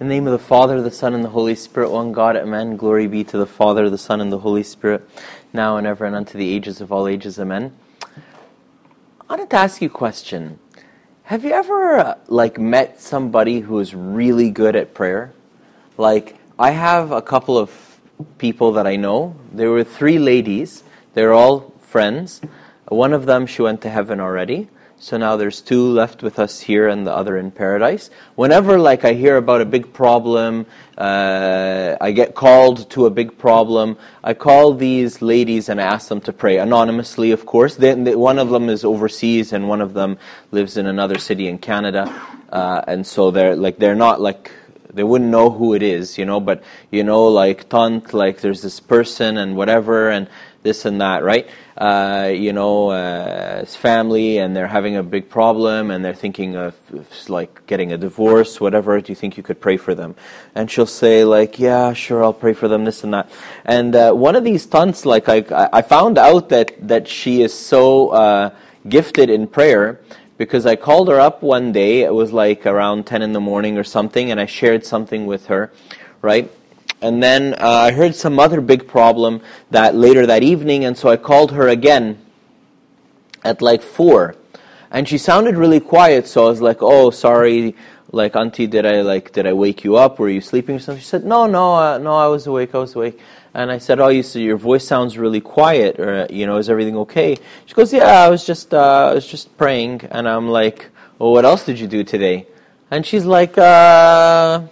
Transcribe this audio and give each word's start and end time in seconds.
In 0.00 0.08
the 0.08 0.14
name 0.14 0.26
of 0.26 0.32
the 0.32 0.38
Father, 0.38 0.80
the 0.80 0.90
Son, 0.90 1.12
and 1.12 1.22
the 1.22 1.28
Holy 1.28 1.54
Spirit, 1.54 1.90
one 1.90 2.12
God, 2.12 2.34
Amen. 2.34 2.78
Glory 2.78 3.06
be 3.06 3.22
to 3.22 3.36
the 3.36 3.44
Father, 3.44 3.90
the 3.90 3.98
Son, 3.98 4.22
and 4.22 4.32
the 4.32 4.38
Holy 4.38 4.62
Spirit, 4.62 5.06
now 5.52 5.76
and 5.76 5.86
ever, 5.86 6.06
and 6.06 6.16
unto 6.16 6.38
the 6.38 6.54
ages 6.54 6.80
of 6.80 6.90
all 6.90 7.06
ages, 7.06 7.38
Amen. 7.38 7.74
I 8.06 9.24
wanted 9.28 9.50
to 9.50 9.56
ask 9.56 9.82
you 9.82 9.88
a 9.88 9.90
question. 9.90 10.58
Have 11.24 11.44
you 11.44 11.50
ever, 11.50 11.98
uh, 11.98 12.14
like, 12.28 12.58
met 12.58 12.98
somebody 12.98 13.60
who 13.60 13.78
is 13.78 13.94
really 13.94 14.48
good 14.48 14.74
at 14.74 14.94
prayer? 14.94 15.34
Like, 15.98 16.38
I 16.58 16.70
have 16.70 17.12
a 17.12 17.20
couple 17.20 17.58
of 17.58 18.00
people 18.38 18.72
that 18.72 18.86
I 18.86 18.96
know. 18.96 19.36
There 19.52 19.70
were 19.70 19.84
three 19.84 20.18
ladies. 20.18 20.82
They're 21.12 21.34
all 21.34 21.74
friends. 21.82 22.40
One 22.88 23.12
of 23.12 23.26
them, 23.26 23.44
she 23.44 23.60
went 23.60 23.82
to 23.82 23.90
heaven 23.90 24.18
already. 24.18 24.70
So 25.02 25.16
now 25.16 25.36
there's 25.36 25.62
two 25.62 25.90
left 25.92 26.22
with 26.22 26.38
us 26.38 26.60
here 26.60 26.86
and 26.86 27.06
the 27.06 27.10
other 27.10 27.38
in 27.38 27.52
paradise. 27.52 28.10
Whenever 28.34 28.78
like 28.78 29.02
I 29.02 29.14
hear 29.14 29.38
about 29.38 29.62
a 29.62 29.64
big 29.64 29.94
problem, 29.94 30.66
uh, 30.98 31.96
I 31.98 32.12
get 32.12 32.34
called 32.34 32.90
to 32.90 33.06
a 33.06 33.10
big 33.10 33.38
problem, 33.38 33.96
I 34.22 34.34
call 34.34 34.74
these 34.74 35.22
ladies 35.22 35.70
and 35.70 35.80
I 35.80 35.84
ask 35.84 36.08
them 36.08 36.20
to 36.20 36.34
pray 36.34 36.58
anonymously, 36.58 37.30
of 37.30 37.46
course. 37.46 37.76
They, 37.76 37.94
they, 37.94 38.14
one 38.14 38.38
of 38.38 38.50
them 38.50 38.68
is 38.68 38.84
overseas 38.84 39.54
and 39.54 39.70
one 39.70 39.80
of 39.80 39.94
them 39.94 40.18
lives 40.50 40.76
in 40.76 40.84
another 40.84 41.18
city 41.18 41.48
in 41.48 41.56
Canada, 41.56 42.04
uh, 42.50 42.82
and 42.86 43.06
so 43.06 43.30
they're 43.30 43.56
like 43.56 43.78
they're 43.78 43.94
not 43.94 44.20
like 44.20 44.52
they 44.92 45.02
wouldn't 45.02 45.30
know 45.30 45.48
who 45.48 45.72
it 45.72 45.82
is, 45.82 46.18
you 46.18 46.26
know. 46.26 46.40
But 46.40 46.62
you 46.90 47.04
know, 47.04 47.26
like 47.28 47.70
tant, 47.70 48.12
like 48.12 48.42
there's 48.42 48.60
this 48.60 48.80
person 48.80 49.38
and 49.38 49.56
whatever 49.56 50.10
and 50.10 50.28
this 50.62 50.84
and 50.84 51.00
that, 51.00 51.22
right? 51.22 51.48
Uh, 51.76 52.30
you 52.34 52.52
know, 52.52 52.90
uh, 52.90 53.64
family, 53.64 54.38
and 54.38 54.54
they're 54.54 54.66
having 54.66 54.96
a 54.96 55.02
big 55.02 55.30
problem, 55.30 55.90
and 55.90 56.04
they're 56.04 56.14
thinking 56.14 56.54
of, 56.54 56.74
of, 56.92 57.08
like 57.30 57.66
getting 57.66 57.92
a 57.92 57.96
divorce, 57.96 58.60
whatever. 58.60 59.00
Do 59.00 59.10
you 59.10 59.16
think 59.16 59.36
you 59.36 59.42
could 59.42 59.60
pray 59.60 59.78
for 59.78 59.94
them? 59.94 60.14
And 60.54 60.70
she'll 60.70 60.84
say, 60.84 61.24
like, 61.24 61.58
yeah, 61.58 61.94
sure, 61.94 62.22
I'll 62.22 62.34
pray 62.34 62.52
for 62.52 62.68
them, 62.68 62.84
this 62.84 63.02
and 63.04 63.14
that. 63.14 63.30
And 63.64 63.96
uh, 63.96 64.12
one 64.12 64.36
of 64.36 64.44
these 64.44 64.66
tants, 64.66 65.06
like, 65.06 65.28
I, 65.28 65.44
I 65.72 65.82
found 65.82 66.18
out 66.18 66.50
that 66.50 66.86
that 66.86 67.08
she 67.08 67.40
is 67.40 67.54
so 67.54 68.10
uh, 68.10 68.50
gifted 68.88 69.30
in 69.30 69.46
prayer 69.46 70.00
because 70.36 70.66
I 70.66 70.76
called 70.76 71.08
her 71.08 71.20
up 71.20 71.42
one 71.42 71.72
day. 71.72 72.02
It 72.02 72.12
was 72.12 72.32
like 72.32 72.66
around 72.66 73.06
ten 73.06 73.22
in 73.22 73.32
the 73.32 73.40
morning 73.40 73.78
or 73.78 73.84
something, 73.84 74.30
and 74.30 74.38
I 74.38 74.46
shared 74.46 74.84
something 74.84 75.26
with 75.26 75.46
her, 75.46 75.72
right? 76.20 76.50
And 77.02 77.22
then 77.22 77.54
uh, 77.54 77.66
I 77.66 77.92
heard 77.92 78.14
some 78.14 78.38
other 78.38 78.60
big 78.60 78.86
problem 78.86 79.40
that 79.70 79.94
later 79.94 80.26
that 80.26 80.42
evening, 80.42 80.84
and 80.84 80.96
so 80.96 81.08
I 81.08 81.16
called 81.16 81.52
her 81.52 81.68
again 81.68 82.18
at 83.42 83.62
like 83.62 83.82
four, 83.82 84.36
and 84.90 85.08
she 85.08 85.16
sounded 85.16 85.56
really 85.56 85.80
quiet. 85.80 86.26
So 86.28 86.46
I 86.46 86.50
was 86.50 86.60
like, 86.60 86.78
"Oh, 86.82 87.10
sorry, 87.10 87.74
like 88.12 88.36
auntie, 88.36 88.66
did 88.66 88.84
I 88.84 89.00
like 89.00 89.32
did 89.32 89.46
I 89.46 89.54
wake 89.54 89.82
you 89.82 89.96
up? 89.96 90.18
Were 90.18 90.28
you 90.28 90.42
sleeping 90.42 90.76
or 90.76 90.78
something?" 90.78 91.00
She 91.00 91.06
said, 91.06 91.24
"No, 91.24 91.46
no, 91.46 91.74
uh, 91.74 91.98
no, 91.98 92.12
I 92.12 92.26
was 92.26 92.46
awake. 92.46 92.74
I 92.74 92.78
was 92.78 92.94
awake." 92.94 93.18
And 93.54 93.72
I 93.72 93.78
said, 93.78 93.98
"Oh, 93.98 94.08
you 94.08 94.22
see, 94.22 94.42
your 94.42 94.58
voice 94.58 94.86
sounds 94.86 95.16
really 95.16 95.40
quiet, 95.40 95.98
or 95.98 96.26
you 96.28 96.46
know, 96.46 96.58
is 96.58 96.68
everything 96.68 96.98
okay?" 96.98 97.36
She 97.64 97.74
goes, 97.74 97.94
"Yeah, 97.94 98.24
I 98.26 98.28
was 98.28 98.44
just 98.44 98.74
uh, 98.74 99.08
I 99.10 99.14
was 99.14 99.26
just 99.26 99.56
praying." 99.56 100.02
And 100.10 100.28
I'm 100.28 100.48
like, 100.50 100.90
"Well, 101.18 101.32
what 101.32 101.46
else 101.46 101.64
did 101.64 101.80
you 101.80 101.86
do 101.86 102.04
today?" 102.04 102.46
And 102.90 103.06
she's 103.06 103.24
like, 103.24 103.56
uh 103.56 104.62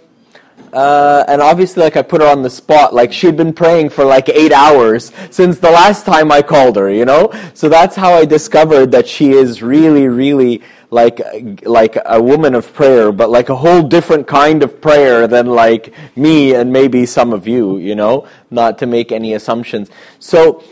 uh, 0.73 1.23
and 1.27 1.41
obviously, 1.41 1.83
like 1.83 1.97
I 1.97 2.01
put 2.01 2.21
her 2.21 2.27
on 2.27 2.41
the 2.41 2.49
spot. 2.49 2.93
Like 2.93 3.11
she'd 3.11 3.37
been 3.37 3.53
praying 3.53 3.89
for 3.89 4.05
like 4.05 4.29
eight 4.29 4.51
hours 4.51 5.11
since 5.31 5.59
the 5.59 5.71
last 5.71 6.05
time 6.05 6.31
I 6.31 6.41
called 6.41 6.75
her. 6.75 6.89
You 6.89 7.05
know, 7.05 7.31
so 7.53 7.69
that's 7.69 7.95
how 7.95 8.13
I 8.13 8.25
discovered 8.25 8.91
that 8.91 9.07
she 9.07 9.31
is 9.31 9.61
really, 9.61 10.07
really 10.07 10.61
like 10.91 11.21
like 11.65 11.97
a 12.05 12.21
woman 12.21 12.55
of 12.55 12.73
prayer, 12.73 13.11
but 13.11 13.29
like 13.29 13.49
a 13.49 13.55
whole 13.55 13.81
different 13.81 14.27
kind 14.27 14.63
of 14.63 14.81
prayer 14.81 15.27
than 15.27 15.47
like 15.47 15.93
me 16.15 16.53
and 16.55 16.71
maybe 16.71 17.05
some 17.05 17.33
of 17.33 17.47
you. 17.47 17.77
You 17.77 17.95
know, 17.95 18.27
not 18.51 18.77
to 18.79 18.85
make 18.85 19.11
any 19.11 19.33
assumptions. 19.33 19.89
So 20.19 20.63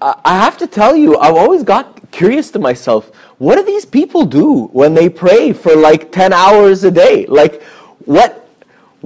I 0.00 0.38
have 0.38 0.58
to 0.58 0.66
tell 0.66 0.96
you, 0.96 1.16
I've 1.18 1.36
always 1.36 1.62
got 1.62 2.10
curious 2.10 2.50
to 2.52 2.58
myself. 2.58 3.10
What 3.38 3.56
do 3.56 3.64
these 3.64 3.84
people 3.84 4.24
do 4.24 4.66
when 4.66 4.94
they 4.94 5.08
pray 5.08 5.52
for 5.52 5.74
like 5.74 6.12
ten 6.12 6.32
hours 6.32 6.84
a 6.84 6.90
day? 6.90 7.26
Like 7.26 7.62
what? 8.04 8.45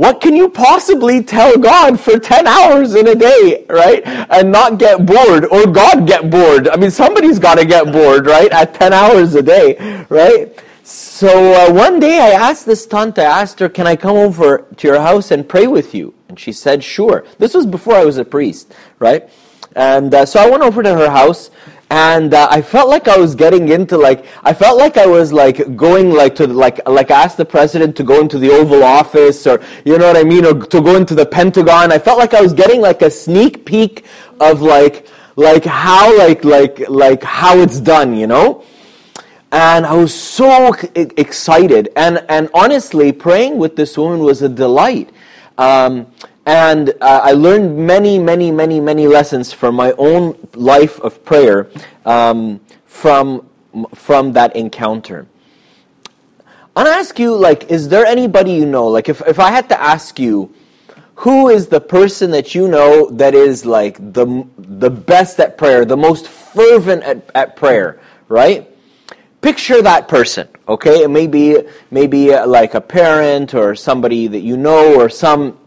What 0.01 0.23
can 0.23 0.35
you 0.35 0.49
possibly 0.49 1.23
tell 1.23 1.59
God 1.59 2.01
for 2.01 2.19
10 2.19 2.47
hours 2.47 2.95
in 2.95 3.07
a 3.07 3.15
day, 3.15 3.67
right? 3.69 4.03
And 4.07 4.51
not 4.51 4.79
get 4.79 5.05
bored 5.05 5.45
or 5.45 5.67
God 5.67 6.07
get 6.07 6.31
bored. 6.31 6.69
I 6.69 6.77
mean, 6.77 6.91
somebody's 6.91 7.39
got 7.39 7.59
to 7.59 7.67
get 7.67 7.93
bored, 7.93 8.25
right? 8.25 8.51
At 8.51 8.73
10 8.73 8.95
hours 8.95 9.35
a 9.35 9.43
day, 9.43 10.07
right? 10.09 10.59
So 10.85 11.53
uh, 11.53 11.75
one 11.75 12.01
day 12.01 12.19
I 12.19 12.31
asked 12.31 12.65
this 12.65 12.87
tant, 12.87 13.19
I 13.19 13.25
asked 13.25 13.61
her, 13.61 13.69
can 13.69 13.87
I 13.87 13.95
come 13.95 14.17
over 14.17 14.67
to 14.75 14.89
your 14.89 15.03
house 15.03 15.33
and 15.33 15.47
pray 15.47 15.67
with 15.67 15.95
you? 15.95 16.15
And 16.31 16.41
she 16.41 16.53
said, 16.53 16.83
sure. 16.83 17.27
This 17.37 17.53
was 17.53 17.67
before 17.67 17.93
I 17.93 18.07
was 18.07 18.17
a 18.17 18.25
priest, 18.25 18.75
right? 19.01 19.29
And 19.77 20.15
uh, 20.15 20.25
so 20.25 20.41
I 20.41 20.49
went 20.49 20.63
over 20.63 20.83
to 20.83 20.95
her 20.95 21.11
house 21.11 21.51
and 21.91 22.35
uh, 22.35 22.47
I 22.49 22.63
felt 22.63 22.89
like 22.89 23.09
I 23.09 23.19
was 23.19 23.35
getting 23.35 23.69
into 23.69 23.99
like 23.99 24.25
I 24.45 24.55
felt 24.55 24.79
like 24.79 24.97
I 24.97 25.07
was 25.07 25.33
like 25.33 25.77
going 25.77 26.13
like 26.13 26.37
to 26.37 26.47
like 26.47 26.87
like 26.89 27.11
ask 27.11 27.37
the 27.37 27.45
president 27.45 27.97
to 27.97 28.05
go 28.05 28.21
into 28.21 28.39
the 28.39 28.51
Oval 28.51 28.85
Office 28.85 29.45
or 29.47 29.61
you 29.85 29.99
know 29.99 30.07
what 30.07 30.17
I 30.17 30.23
mean 30.23 30.45
or 30.45 30.55
to 30.55 30.81
go 30.81 30.97
into 30.97 31.17
the 31.17 31.27
Pentagon. 31.27 31.91
I 31.91 31.99
felt 31.99 32.19
like 32.19 32.33
I 32.33 32.41
was 32.41 32.53
getting 32.53 32.81
like 32.81 33.03
a 33.03 33.11
sneak 33.11 33.67
peek 33.67 34.05
of 34.39 34.63
like 34.63 35.09
like 35.35 35.65
how 35.65 36.17
like 36.17 36.45
like 36.45 36.89
like 36.89 37.25
how 37.25 37.59
it's 37.59 37.81
done, 37.81 38.15
you 38.15 38.29
know. 38.29 38.65
And 39.53 39.85
I 39.85 39.95
was 39.95 40.15
so 40.15 40.73
excited, 40.95 41.89
and 41.97 42.25
and 42.29 42.49
honestly, 42.55 43.11
praying 43.11 43.59
with 43.59 43.75
this 43.75 43.99
woman 43.99 44.21
was 44.21 44.43
a 44.43 44.49
delight. 44.49 45.11
Um, 45.59 46.07
and 46.51 46.91
uh, 47.01 47.21
I 47.23 47.31
learned 47.31 47.77
many, 47.79 48.19
many, 48.19 48.51
many, 48.51 48.81
many 48.81 49.07
lessons 49.07 49.53
from 49.53 49.77
my 49.77 49.93
own 49.93 50.37
life 50.55 50.99
of 50.99 51.25
prayer 51.25 51.71
um, 52.05 52.61
from, 52.87 53.49
from 53.95 54.33
that 54.33 54.57
encounter. 54.57 55.29
I 56.75 56.83
want 56.83 56.89
to 56.89 56.99
ask 56.99 57.21
you, 57.21 57.37
like, 57.37 57.71
is 57.71 57.89
there 57.89 58.05
anybody 58.05 58.51
you 58.51 58.67
know? 58.67 58.89
Like, 58.89 59.09
if, 59.09 59.21
if 59.29 59.39
I 59.39 59.53
had 59.53 59.69
to 59.69 59.81
ask 59.81 60.19
you, 60.19 60.53
who 61.15 61.51
is 61.51 61.69
the 61.69 61.81
person 61.81 62.33
that 62.33 62.53
you 62.53 62.67
know 62.67 63.09
that 63.11 63.33
is 63.33 63.65
like 63.65 63.99
the, 64.13 64.45
the 64.59 64.91
best 64.91 65.39
at 65.39 65.57
prayer, 65.57 65.85
the 65.85 65.97
most 65.97 66.27
fervent 66.27 67.05
at, 67.05 67.31
at 67.33 67.55
prayer, 67.55 68.01
right? 68.27 68.69
Picture 69.41 69.83
that 69.83 70.09
person, 70.09 70.49
okay? 70.67 71.05
It 71.05 71.11
may 71.11 71.29
be, 71.29 71.59
maybe 71.93 72.35
uh, 72.35 72.45
like 72.49 72.75
a 72.75 72.81
parent 72.81 73.55
or 73.55 73.77
somebody 73.77 74.27
that 74.27 74.41
you 74.41 74.57
know 74.57 74.99
or 74.99 75.09
some 75.09 75.60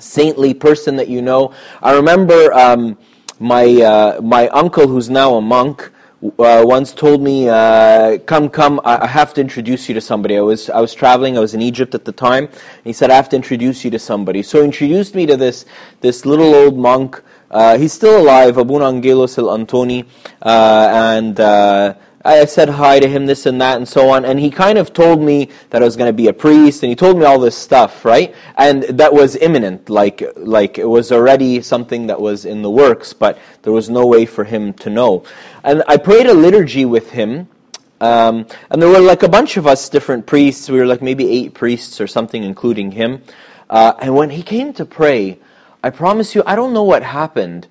saintly 0.00 0.54
person 0.54 0.96
that 0.96 1.08
you 1.08 1.22
know. 1.22 1.52
I 1.82 1.94
remember 1.94 2.52
um, 2.52 2.98
my 3.38 3.64
uh, 3.82 4.20
my 4.20 4.48
uncle, 4.48 4.88
who's 4.88 5.08
now 5.08 5.34
a 5.34 5.40
monk, 5.40 5.90
uh, 6.22 6.62
once 6.66 6.92
told 6.92 7.22
me, 7.22 7.48
uh, 7.48 8.18
"Come, 8.26 8.48
come, 8.50 8.80
I 8.84 9.06
have 9.06 9.32
to 9.34 9.40
introduce 9.40 9.88
you 9.88 9.94
to 9.94 10.00
somebody." 10.00 10.36
I 10.36 10.42
was 10.42 10.68
I 10.70 10.80
was 10.80 10.94
traveling. 10.94 11.36
I 11.36 11.40
was 11.40 11.54
in 11.54 11.62
Egypt 11.62 11.94
at 11.94 12.04
the 12.04 12.12
time. 12.12 12.48
he 12.84 12.92
said, 12.92 13.10
"I 13.10 13.14
have 13.14 13.28
to 13.30 13.36
introduce 13.36 13.84
you 13.84 13.90
to 13.92 13.98
somebody." 13.98 14.42
So 14.42 14.58
he 14.58 14.64
introduced 14.64 15.14
me 15.14 15.26
to 15.26 15.36
this 15.36 15.64
this 16.00 16.26
little 16.26 16.54
old 16.54 16.76
monk. 16.76 17.22
Uh, 17.50 17.76
he's 17.78 17.92
still 17.92 18.20
alive, 18.20 18.58
Abuna 18.58 18.86
Angelos 18.86 19.36
el 19.36 19.46
Antoni, 19.46 20.06
uh, 20.42 20.88
and 20.92 21.40
uh, 21.40 21.94
I 22.22 22.44
said 22.44 22.68
hi 22.68 23.00
to 23.00 23.08
him, 23.08 23.24
this 23.24 23.46
and 23.46 23.60
that, 23.62 23.78
and 23.78 23.88
so 23.88 24.10
on. 24.10 24.26
And 24.26 24.38
he 24.38 24.50
kind 24.50 24.76
of 24.76 24.92
told 24.92 25.22
me 25.22 25.48
that 25.70 25.80
I 25.80 25.84
was 25.86 25.96
going 25.96 26.08
to 26.08 26.12
be 26.12 26.28
a 26.28 26.34
priest, 26.34 26.82
and 26.82 26.90
he 26.90 26.96
told 26.96 27.18
me 27.18 27.24
all 27.24 27.38
this 27.38 27.56
stuff, 27.56 28.04
right? 28.04 28.34
And 28.56 28.82
that 28.82 29.14
was 29.14 29.36
imminent, 29.36 29.88
like 29.88 30.22
like 30.36 30.76
it 30.78 30.88
was 30.88 31.12
already 31.12 31.62
something 31.62 32.08
that 32.08 32.20
was 32.20 32.44
in 32.44 32.60
the 32.60 32.70
works, 32.70 33.14
but 33.14 33.38
there 33.62 33.72
was 33.72 33.88
no 33.88 34.06
way 34.06 34.26
for 34.26 34.44
him 34.44 34.74
to 34.74 34.90
know. 34.90 35.24
And 35.64 35.82
I 35.88 35.96
prayed 35.96 36.26
a 36.26 36.34
liturgy 36.34 36.84
with 36.84 37.10
him. 37.10 37.48
Um, 38.02 38.46
and 38.70 38.80
there 38.80 38.88
were 38.88 38.98
like 38.98 39.22
a 39.22 39.28
bunch 39.28 39.56
of 39.56 39.66
us 39.66 39.88
different 39.88 40.26
priests. 40.26 40.68
We 40.68 40.78
were 40.78 40.86
like 40.86 41.02
maybe 41.02 41.30
eight 41.30 41.54
priests 41.54 42.00
or 42.00 42.06
something, 42.06 42.44
including 42.44 42.92
him. 42.92 43.22
Uh, 43.68 43.92
and 43.98 44.14
when 44.14 44.30
he 44.30 44.42
came 44.42 44.72
to 44.74 44.84
pray, 44.84 45.38
I 45.82 45.90
promise 45.90 46.34
you, 46.34 46.42
I 46.44 46.56
don't 46.56 46.72
know 46.72 46.82
what 46.82 47.02
happened. 47.02 47.68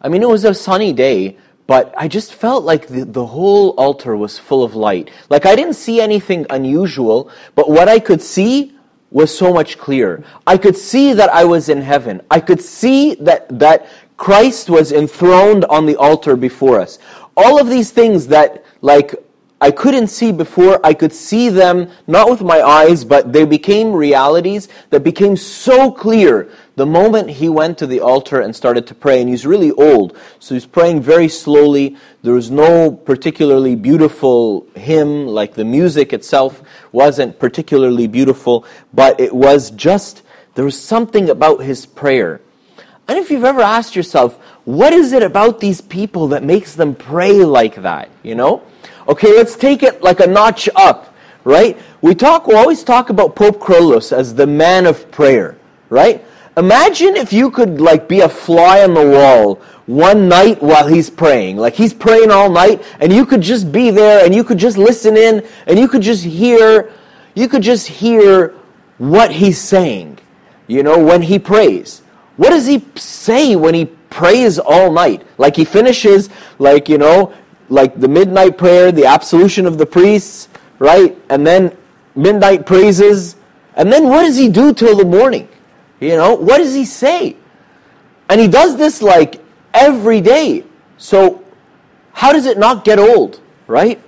I 0.00 0.08
mean, 0.08 0.22
it 0.22 0.28
was 0.28 0.44
a 0.44 0.54
sunny 0.54 0.92
day, 0.92 1.38
but 1.66 1.94
I 1.96 2.08
just 2.08 2.34
felt 2.34 2.64
like 2.64 2.88
the, 2.88 3.04
the 3.04 3.26
whole 3.26 3.70
altar 3.70 4.16
was 4.16 4.38
full 4.38 4.62
of 4.62 4.74
light. 4.74 5.10
Like 5.30 5.46
I 5.46 5.56
didn't 5.56 5.74
see 5.74 6.00
anything 6.00 6.46
unusual, 6.50 7.30
but 7.54 7.70
what 7.70 7.88
I 7.88 7.98
could 7.98 8.20
see 8.20 8.72
was 9.10 9.36
so 9.36 9.52
much 9.52 9.78
clearer. 9.78 10.24
I 10.46 10.58
could 10.58 10.76
see 10.76 11.12
that 11.14 11.30
I 11.30 11.44
was 11.44 11.68
in 11.68 11.80
heaven. 11.80 12.20
I 12.30 12.40
could 12.40 12.60
see 12.60 13.14
that, 13.16 13.58
that 13.58 13.86
Christ 14.16 14.68
was 14.68 14.92
enthroned 14.92 15.64
on 15.66 15.86
the 15.86 15.96
altar 15.96 16.36
before 16.36 16.80
us. 16.80 16.98
All 17.36 17.60
of 17.60 17.68
these 17.68 17.92
things 17.92 18.26
that, 18.28 18.64
like, 18.80 19.14
I 19.64 19.70
couldn't 19.70 20.08
see 20.08 20.30
before, 20.30 20.78
I 20.84 20.92
could 20.92 21.14
see 21.14 21.48
them 21.48 21.88
not 22.06 22.28
with 22.28 22.42
my 22.42 22.60
eyes, 22.60 23.02
but 23.02 23.32
they 23.32 23.46
became 23.46 23.94
realities 23.94 24.68
that 24.90 25.02
became 25.02 25.38
so 25.38 25.90
clear 25.90 26.50
the 26.76 26.84
moment 26.84 27.30
he 27.30 27.48
went 27.48 27.78
to 27.78 27.86
the 27.86 28.00
altar 28.00 28.42
and 28.42 28.54
started 28.54 28.86
to 28.88 28.94
pray. 28.94 29.22
And 29.22 29.30
he's 29.30 29.46
really 29.46 29.72
old, 29.72 30.18
so 30.38 30.54
he's 30.54 30.66
praying 30.66 31.00
very 31.00 31.30
slowly. 31.30 31.96
There 32.20 32.34
was 32.34 32.50
no 32.50 32.90
particularly 32.90 33.74
beautiful 33.74 34.66
hymn, 34.74 35.28
like 35.28 35.54
the 35.54 35.64
music 35.64 36.12
itself 36.12 36.62
wasn't 36.92 37.38
particularly 37.38 38.06
beautiful, 38.06 38.66
but 38.92 39.18
it 39.18 39.34
was 39.34 39.70
just, 39.70 40.20
there 40.56 40.66
was 40.66 40.78
something 40.78 41.30
about 41.30 41.60
his 41.60 41.86
prayer. 41.86 42.42
And 43.08 43.16
if 43.16 43.30
you've 43.30 43.44
ever 43.44 43.62
asked 43.62 43.96
yourself, 43.96 44.36
what 44.66 44.92
is 44.92 45.14
it 45.14 45.22
about 45.22 45.60
these 45.60 45.80
people 45.80 46.28
that 46.28 46.42
makes 46.42 46.74
them 46.74 46.94
pray 46.94 47.44
like 47.44 47.76
that, 47.76 48.10
you 48.22 48.34
know? 48.34 48.62
Okay, 49.08 49.28
let's 49.34 49.56
take 49.56 49.82
it 49.82 50.02
like 50.02 50.20
a 50.20 50.26
notch 50.26 50.68
up, 50.76 51.14
right? 51.44 51.78
We 52.00 52.14
talk, 52.14 52.46
we 52.46 52.54
always 52.54 52.82
talk 52.82 53.10
about 53.10 53.36
Pope 53.36 53.60
Kyrillos 53.60 54.12
as 54.12 54.34
the 54.34 54.46
man 54.46 54.86
of 54.86 55.10
prayer, 55.10 55.56
right? 55.90 56.24
Imagine 56.56 57.16
if 57.16 57.32
you 57.32 57.50
could 57.50 57.80
like 57.80 58.08
be 58.08 58.20
a 58.20 58.28
fly 58.28 58.82
on 58.82 58.94
the 58.94 59.06
wall 59.06 59.56
one 59.86 60.28
night 60.28 60.62
while 60.62 60.86
he's 60.86 61.10
praying. 61.10 61.56
Like 61.56 61.74
he's 61.74 61.92
praying 61.92 62.30
all 62.30 62.48
night 62.48 62.82
and 63.00 63.12
you 63.12 63.26
could 63.26 63.40
just 63.40 63.72
be 63.72 63.90
there 63.90 64.24
and 64.24 64.34
you 64.34 64.44
could 64.44 64.58
just 64.58 64.78
listen 64.78 65.16
in 65.16 65.46
and 65.66 65.78
you 65.78 65.88
could 65.88 66.02
just 66.02 66.24
hear 66.24 66.92
you 67.34 67.48
could 67.48 67.62
just 67.62 67.88
hear 67.88 68.54
what 68.98 69.32
he's 69.32 69.58
saying. 69.58 70.18
You 70.68 70.82
know, 70.82 71.02
when 71.02 71.22
he 71.22 71.38
prays. 71.38 72.02
What 72.36 72.50
does 72.50 72.66
he 72.66 72.84
say 72.94 73.56
when 73.56 73.74
he 73.74 73.86
prays 74.10 74.58
all 74.58 74.92
night? 74.92 75.26
Like 75.38 75.56
he 75.56 75.64
finishes 75.64 76.30
like, 76.58 76.88
you 76.88 76.98
know, 76.98 77.34
like 77.68 77.98
the 77.98 78.08
midnight 78.08 78.58
prayer, 78.58 78.92
the 78.92 79.06
absolution 79.06 79.66
of 79.66 79.78
the 79.78 79.86
priests, 79.86 80.48
right? 80.78 81.16
And 81.30 81.46
then 81.46 81.76
midnight 82.14 82.66
praises. 82.66 83.36
And 83.76 83.92
then 83.92 84.08
what 84.08 84.22
does 84.22 84.36
he 84.36 84.48
do 84.48 84.72
till 84.72 84.96
the 84.96 85.04
morning? 85.04 85.48
You 86.00 86.16
know, 86.16 86.34
what 86.34 86.58
does 86.58 86.74
he 86.74 86.84
say? 86.84 87.36
And 88.28 88.40
he 88.40 88.48
does 88.48 88.76
this 88.76 89.02
like 89.02 89.42
every 89.72 90.20
day. 90.20 90.64
So 90.98 91.44
how 92.12 92.32
does 92.32 92.46
it 92.46 92.58
not 92.58 92.84
get 92.84 92.98
old, 92.98 93.40
right? 93.66 94.00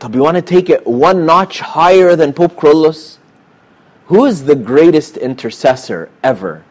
Do 0.00 0.08
we 0.08 0.20
want 0.20 0.36
to 0.36 0.42
take 0.42 0.70
it 0.70 0.86
one 0.86 1.26
notch 1.26 1.60
higher 1.60 2.14
than 2.14 2.32
Pope 2.32 2.54
Kyrillos? 2.54 3.18
Who 4.06 4.24
is 4.24 4.44
the 4.44 4.54
greatest 4.54 5.16
intercessor 5.16 6.08
ever? 6.22 6.64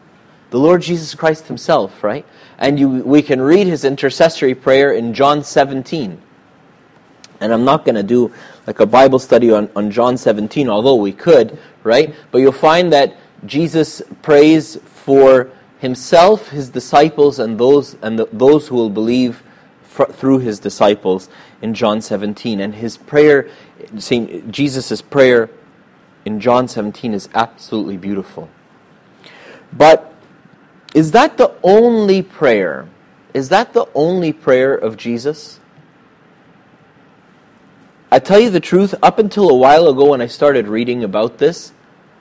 The 0.50 0.58
Lord 0.58 0.82
Jesus 0.82 1.14
Christ 1.14 1.46
himself, 1.46 2.02
right? 2.02 2.26
And 2.58 2.78
you, 2.78 2.88
we 2.88 3.22
can 3.22 3.40
read 3.40 3.66
his 3.66 3.84
intercessory 3.84 4.54
prayer 4.54 4.92
in 4.92 5.14
John 5.14 5.44
17. 5.44 6.20
And 7.40 7.52
I'm 7.52 7.64
not 7.64 7.84
going 7.84 7.94
to 7.94 8.02
do 8.02 8.32
like 8.66 8.80
a 8.80 8.86
Bible 8.86 9.18
study 9.18 9.52
on, 9.52 9.70
on 9.76 9.90
John 9.90 10.16
17, 10.16 10.68
although 10.68 10.96
we 10.96 11.12
could, 11.12 11.58
right? 11.84 12.14
But 12.30 12.38
you'll 12.38 12.52
find 12.52 12.92
that 12.92 13.16
Jesus 13.46 14.02
prays 14.22 14.76
for 14.84 15.50
himself, 15.78 16.48
his 16.48 16.70
disciples, 16.70 17.38
and 17.38 17.58
those, 17.58 17.96
and 18.02 18.18
the, 18.18 18.28
those 18.32 18.68
who 18.68 18.74
will 18.74 18.90
believe 18.90 19.42
through 20.12 20.38
his 20.38 20.58
disciples 20.58 21.28
in 21.62 21.74
John 21.74 22.00
17. 22.00 22.60
And 22.60 22.74
his 22.74 22.96
prayer, 22.96 23.48
Jesus' 23.96 25.00
prayer 25.02 25.50
in 26.24 26.40
John 26.40 26.68
17 26.68 27.14
is 27.14 27.28
absolutely 27.34 27.96
beautiful. 27.96 28.48
But 29.72 30.14
is 30.94 31.10
that 31.12 31.36
the 31.36 31.54
only 31.62 32.22
prayer? 32.22 32.88
Is 33.34 33.50
that 33.50 33.72
the 33.72 33.86
only 33.94 34.32
prayer 34.32 34.74
of 34.74 34.96
Jesus? 34.96 35.60
I 38.10 38.18
tell 38.18 38.40
you 38.40 38.48
the 38.48 38.60
truth, 38.60 38.94
up 39.02 39.18
until 39.18 39.50
a 39.50 39.54
while 39.54 39.86
ago 39.88 40.10
when 40.10 40.22
I 40.22 40.26
started 40.26 40.66
reading 40.66 41.04
about 41.04 41.36
this, 41.38 41.72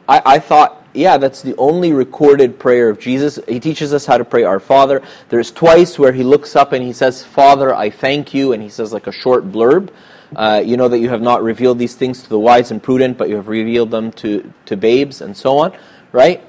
I, 0.08 0.22
I 0.26 0.40
thought, 0.40 0.86
yeah, 0.94 1.18
that's 1.18 1.42
the 1.42 1.56
only 1.58 1.94
recorded 1.94 2.60
prayer 2.60 2.90
of 2.90 3.00
Jesus. 3.00 3.40
He 3.48 3.60
teaches 3.60 3.94
us 3.94 4.06
how 4.06 4.18
to 4.18 4.26
pray 4.26 4.44
Our 4.44 4.60
Father. 4.60 5.02
There's 5.30 5.52
twice 5.52 5.98
where 5.98 6.12
he 6.12 6.24
looks 6.24 6.56
up 6.56 6.74
and 6.74 6.84
he 6.84 6.92
says, 6.92 7.24
Father, 7.24 7.74
I 7.74 7.90
thank 7.90 8.34
you, 8.34 8.52
and 8.52 8.62
he 8.62 8.70
says 8.70 8.92
like 8.92 9.08
a 9.08 9.12
short 9.12 9.50
blurb. 9.50 9.90
Uh, 10.36 10.62
you 10.64 10.76
know 10.76 10.90
that 10.90 11.00
you 11.00 11.08
have 11.08 11.22
not 11.22 11.42
revealed 11.42 11.80
these 11.80 11.96
things 11.96 12.22
to 12.24 12.30
the 12.30 12.40
wise 12.40 12.70
and 12.70 12.84
prudent, 12.84 13.18
but 13.18 13.30
you 13.30 13.36
have 13.36 13.48
revealed 13.48 13.92
them 13.92 14.12
to, 14.12 14.52
to 14.66 14.76
babes 14.76 15.22
and 15.22 15.38
so 15.38 15.58
on, 15.58 15.78
right? 16.12 16.44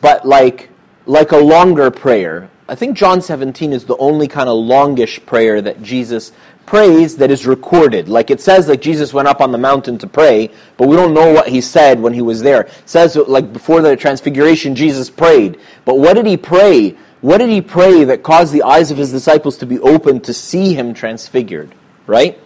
But 0.00 0.26
like 0.26 0.70
like 1.08 1.32
a 1.32 1.38
longer 1.38 1.90
prayer. 1.90 2.50
I 2.68 2.74
think 2.74 2.96
John 2.96 3.22
17 3.22 3.72
is 3.72 3.86
the 3.86 3.96
only 3.96 4.28
kind 4.28 4.48
of 4.48 4.58
longish 4.58 5.24
prayer 5.24 5.62
that 5.62 5.82
Jesus 5.82 6.32
prays 6.66 7.16
that 7.16 7.30
is 7.30 7.46
recorded. 7.46 8.10
Like 8.10 8.30
it 8.30 8.42
says 8.42 8.68
like 8.68 8.82
Jesus 8.82 9.14
went 9.14 9.26
up 9.26 9.40
on 9.40 9.50
the 9.50 9.58
mountain 9.58 9.96
to 9.98 10.06
pray, 10.06 10.50
but 10.76 10.86
we 10.86 10.96
don't 10.96 11.14
know 11.14 11.32
what 11.32 11.48
he 11.48 11.62
said 11.62 11.98
when 11.98 12.12
he 12.12 12.20
was 12.20 12.42
there. 12.42 12.62
It 12.64 12.82
says 12.84 13.16
like 13.16 13.54
before 13.54 13.80
the 13.80 13.96
transfiguration 13.96 14.74
Jesus 14.74 15.08
prayed. 15.08 15.58
But 15.86 15.98
what 15.98 16.12
did 16.14 16.26
he 16.26 16.36
pray? 16.36 16.90
What 17.22 17.38
did 17.38 17.48
he 17.48 17.62
pray 17.62 18.04
that 18.04 18.22
caused 18.22 18.52
the 18.52 18.62
eyes 18.62 18.90
of 18.90 18.98
his 18.98 19.10
disciples 19.10 19.56
to 19.58 19.66
be 19.66 19.78
opened 19.80 20.24
to 20.24 20.34
see 20.34 20.74
him 20.74 20.92
transfigured, 20.92 21.74
right? 22.06 22.38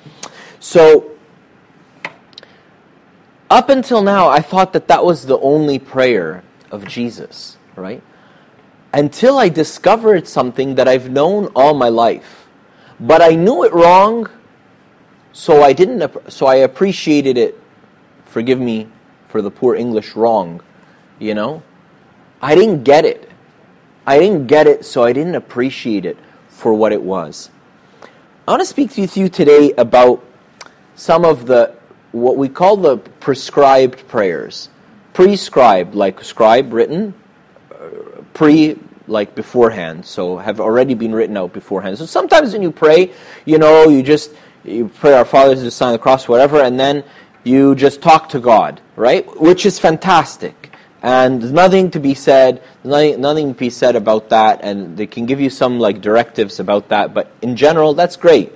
So 0.61 1.11
up 3.50 3.70
until 3.70 4.03
now 4.03 4.29
I 4.29 4.41
thought 4.41 4.73
that 4.73 4.87
that 4.87 5.05
was 5.05 5.26
the 5.26 5.38
only 5.41 5.81
prayer 5.81 6.44
of 6.70 6.87
Jesus, 6.87 7.56
right? 7.75 8.05
Until 8.93 9.39
I 9.39 9.49
discovered 9.49 10.29
something 10.29 10.75
that 10.75 10.87
I've 10.87 11.11
known 11.11 11.47
all 11.55 11.75
my 11.75 11.89
life. 11.89 12.47
But 13.00 13.23
I 13.23 13.31
knew 13.31 13.65
it 13.65 13.73
wrong, 13.73 14.29
so 15.33 15.62
I 15.62 15.73
didn't 15.73 16.31
so 16.31 16.47
I 16.47 16.56
appreciated 16.56 17.39
it. 17.39 17.59
Forgive 18.27 18.61
me 18.61 18.89
for 19.29 19.43
the 19.43 19.50
poor 19.50 19.75
English 19.75 20.15
wrong, 20.15 20.62
you 21.19 21.35
know? 21.35 21.62
I 22.41 22.55
didn't 22.55 22.83
get 22.83 23.05
it. 23.05 23.31
I 24.06 24.19
didn't 24.19 24.47
get 24.47 24.67
it, 24.67 24.85
so 24.85 25.05
I 25.05 25.12
didn't 25.12 25.37
appreciate 25.37 26.05
it 26.05 26.19
for 26.49 26.75
what 26.75 26.93
it 26.93 27.03
was. 27.03 27.50
I 28.47 28.50
want 28.50 28.61
to 28.61 28.67
speak 28.67 28.91
to 28.93 29.21
you 29.21 29.29
today 29.29 29.73
about 29.79 30.25
some 30.97 31.25
of 31.25 31.47
the 31.47 31.75
what 32.11 32.37
we 32.37 32.49
call 32.49 32.77
the 32.77 32.99
prescribed 32.99 34.06
prayers. 34.06 34.69
Prescribed, 35.15 35.94
like 35.94 36.23
scribe 36.25 36.73
written, 36.73 37.15
pre 38.32 38.79
like 39.08 39.34
beforehand. 39.34 40.05
So 40.06 40.38
have 40.38 40.61
already 40.61 40.94
been 40.94 41.14
written 41.14 41.37
out 41.37 41.52
beforehand. 41.52 41.99
So 41.99 42.06
sometimes 42.06 42.52
when 42.52 42.62
you 42.62 42.70
pray 42.70 43.12
you 43.44 43.58
know 43.58 43.88
you 43.88 44.02
just 44.02 44.32
you 44.64 44.88
pray 44.88 45.14
our 45.14 45.25
fathers 45.25 45.61
to 45.62 45.70
sign 45.70 45.93
the 45.93 45.99
cross 45.99 46.29
whatever 46.29 46.61
and 46.61 46.79
then 46.79 47.05
you 47.44 47.75
just 47.75 48.00
talk 48.00 48.29
to 48.31 48.40
god 48.40 48.81
right? 48.96 49.26
Which 49.40 49.67
is 49.67 49.79
fantastic. 49.79 50.70
And 51.05 51.43
there's 51.43 51.52
nothing 51.52 51.90
to 51.90 51.99
be 51.99 52.14
said 52.14 52.62
nothing, 52.84 53.20
nothing 53.20 53.55
to 53.55 53.58
be 53.58 53.70
said 53.70 53.96
about 53.96 54.31
that 54.31 54.61
and 54.62 54.96
they 54.96 55.06
can 55.06 55.26
give 55.26 55.40
you 55.40 55.50
some 55.50 55.79
like 55.79 56.00
directives 56.00 56.61
about 56.61 56.88
that 56.88 57.12
but 57.12 57.31
in 57.43 57.56
general 57.56 57.94
that's 57.94 58.17
great. 58.17 58.52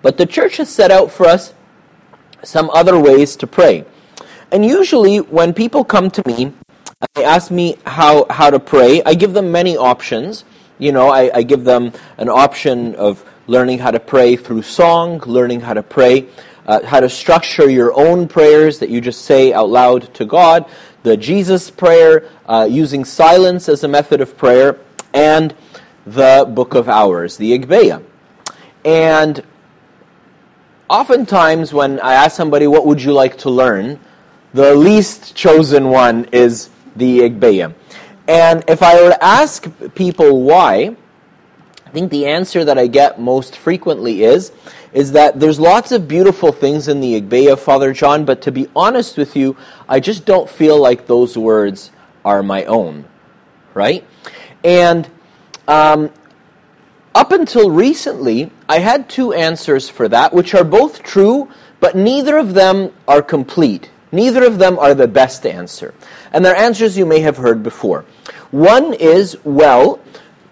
But 0.00 0.16
the 0.16 0.26
church 0.26 0.58
has 0.58 0.68
set 0.68 0.90
out 0.90 1.10
for 1.10 1.26
us 1.26 1.54
some 2.44 2.70
other 2.70 2.98
ways 2.98 3.34
to 3.36 3.46
pray 3.46 3.84
and 4.52 4.64
usually, 4.64 5.18
when 5.18 5.52
people 5.52 5.84
come 5.84 6.10
to 6.10 6.22
me 6.26 6.52
they 7.14 7.24
ask 7.24 7.52
me 7.52 7.76
how, 7.86 8.26
how 8.28 8.50
to 8.50 8.58
pray, 8.58 9.02
I 9.06 9.14
give 9.14 9.32
them 9.32 9.52
many 9.52 9.76
options. 9.76 10.44
You 10.78 10.90
know, 10.90 11.08
I, 11.08 11.30
I 11.32 11.42
give 11.44 11.62
them 11.62 11.92
an 12.16 12.28
option 12.28 12.96
of 12.96 13.24
learning 13.46 13.78
how 13.78 13.92
to 13.92 14.00
pray 14.00 14.34
through 14.34 14.62
song, 14.62 15.20
learning 15.20 15.60
how 15.60 15.74
to 15.74 15.82
pray, 15.82 16.28
uh, 16.66 16.84
how 16.84 16.98
to 16.98 17.08
structure 17.08 17.70
your 17.70 17.92
own 17.94 18.26
prayers 18.26 18.80
that 18.80 18.90
you 18.90 19.00
just 19.00 19.22
say 19.22 19.52
out 19.52 19.70
loud 19.70 20.12
to 20.14 20.24
God, 20.24 20.68
the 21.04 21.16
Jesus 21.16 21.70
prayer, 21.70 22.28
uh, 22.46 22.66
using 22.68 23.04
silence 23.04 23.68
as 23.68 23.84
a 23.84 23.88
method 23.88 24.20
of 24.20 24.36
prayer, 24.36 24.76
and 25.14 25.54
the 26.04 26.50
Book 26.52 26.74
of 26.74 26.88
Hours, 26.88 27.36
the 27.36 27.56
Agpeya. 27.56 28.02
And 28.84 29.42
oftentimes, 30.90 31.72
when 31.72 32.00
I 32.00 32.14
ask 32.14 32.36
somebody, 32.36 32.66
What 32.66 32.86
would 32.86 33.00
you 33.00 33.12
like 33.12 33.38
to 33.38 33.50
learn? 33.50 34.00
The 34.58 34.74
least 34.74 35.36
chosen 35.36 35.88
one 35.88 36.24
is 36.32 36.70
the 36.96 37.20
Agpeya. 37.20 37.74
And 38.26 38.64
if 38.66 38.82
I 38.82 39.00
were 39.00 39.10
to 39.10 39.24
ask 39.24 39.68
people 39.94 40.42
why, 40.42 40.96
I 41.86 41.90
think 41.90 42.10
the 42.10 42.26
answer 42.26 42.64
that 42.64 42.76
I 42.76 42.88
get 42.88 43.20
most 43.20 43.56
frequently 43.56 44.24
is 44.24 44.50
is 44.92 45.12
that 45.12 45.38
there's 45.38 45.60
lots 45.60 45.92
of 45.92 46.08
beautiful 46.08 46.50
things 46.50 46.88
in 46.88 47.00
the 47.00 47.20
Agpeya, 47.20 47.56
Father 47.56 47.92
John, 47.92 48.24
but 48.24 48.42
to 48.42 48.50
be 48.50 48.66
honest 48.74 49.16
with 49.16 49.36
you, 49.36 49.56
I 49.88 50.00
just 50.00 50.24
don't 50.24 50.50
feel 50.50 50.76
like 50.76 51.06
those 51.06 51.38
words 51.38 51.92
are 52.24 52.42
my 52.42 52.64
own, 52.64 53.04
right? 53.74 54.04
And 54.64 55.08
um, 55.68 56.10
up 57.14 57.30
until 57.30 57.70
recently, 57.70 58.50
I 58.68 58.80
had 58.80 59.08
two 59.08 59.32
answers 59.32 59.88
for 59.88 60.08
that, 60.08 60.32
which 60.32 60.52
are 60.52 60.64
both 60.64 61.04
true, 61.04 61.48
but 61.78 61.94
neither 61.94 62.36
of 62.36 62.54
them 62.54 62.92
are 63.06 63.22
complete. 63.22 63.90
Neither 64.12 64.44
of 64.44 64.58
them 64.58 64.78
are 64.78 64.94
the 64.94 65.08
best 65.08 65.46
answer. 65.46 65.94
And 66.32 66.44
they're 66.44 66.56
answers 66.56 66.96
you 66.96 67.06
may 67.06 67.20
have 67.20 67.36
heard 67.36 67.62
before. 67.62 68.04
One 68.50 68.94
is, 68.94 69.36
well, 69.44 70.00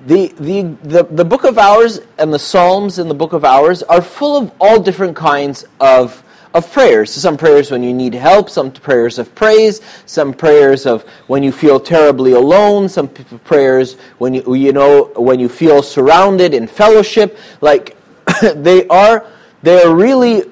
the, 0.07 0.29
the, 0.39 0.63
the, 0.83 1.03
the 1.05 1.25
book 1.25 1.45
of 1.45 1.59
hours 1.59 2.01
and 2.19 2.33
the 2.33 2.39
Psalms 2.39 2.99
in 2.99 3.09
the 3.09 3.15
book 3.15 3.33
of 3.33 3.45
hours 3.45 3.83
are 3.85 4.03
full 4.03 4.37
of 4.37 4.53
all 4.61 4.79
different 4.79 5.17
kinds 5.17 5.65
of, 5.81 6.23
of 6.55 6.71
prayers. 6.71 7.13
Some 7.13 7.37
prayers 7.37 7.71
when 7.71 7.83
you 7.83 7.93
need 7.93 8.15
help, 8.15 8.49
some 8.51 8.71
prayers 8.71 9.19
of 9.19 9.35
praise, 9.35 9.81
some 10.05 10.33
prayers 10.33 10.87
of 10.87 11.03
when 11.27 11.43
you 11.43 11.51
feel 11.51 11.81
terribly 11.81 12.33
alone, 12.33 12.89
some 12.89 13.09
prayers 13.09 13.95
when 14.19 14.35
you, 14.35 14.55
you 14.55 14.73
know, 14.73 15.11
when 15.17 15.41
you 15.41 15.49
feel 15.49 15.83
surrounded 15.83 16.55
in 16.55 16.67
fellowship. 16.67 17.39
Like, 17.61 17.97
they 18.55 18.87
are, 18.89 19.27
they 19.63 19.83
are 19.83 19.95
really 19.95 20.45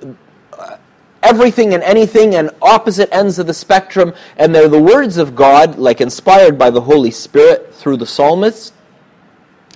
everything 1.24 1.74
and 1.74 1.82
anything 1.82 2.36
and 2.36 2.50
opposite 2.62 3.12
ends 3.12 3.38
of 3.38 3.46
the 3.46 3.54
spectrum, 3.54 4.14
and 4.36 4.54
they're 4.54 4.68
the 4.68 4.80
words 4.80 5.16
of 5.16 5.34
God, 5.34 5.78
like 5.78 6.00
inspired 6.00 6.58
by 6.58 6.70
the 6.70 6.82
Holy 6.82 7.10
Spirit 7.10 7.74
through 7.74 7.96
the 7.96 8.06
psalmists. 8.06 8.72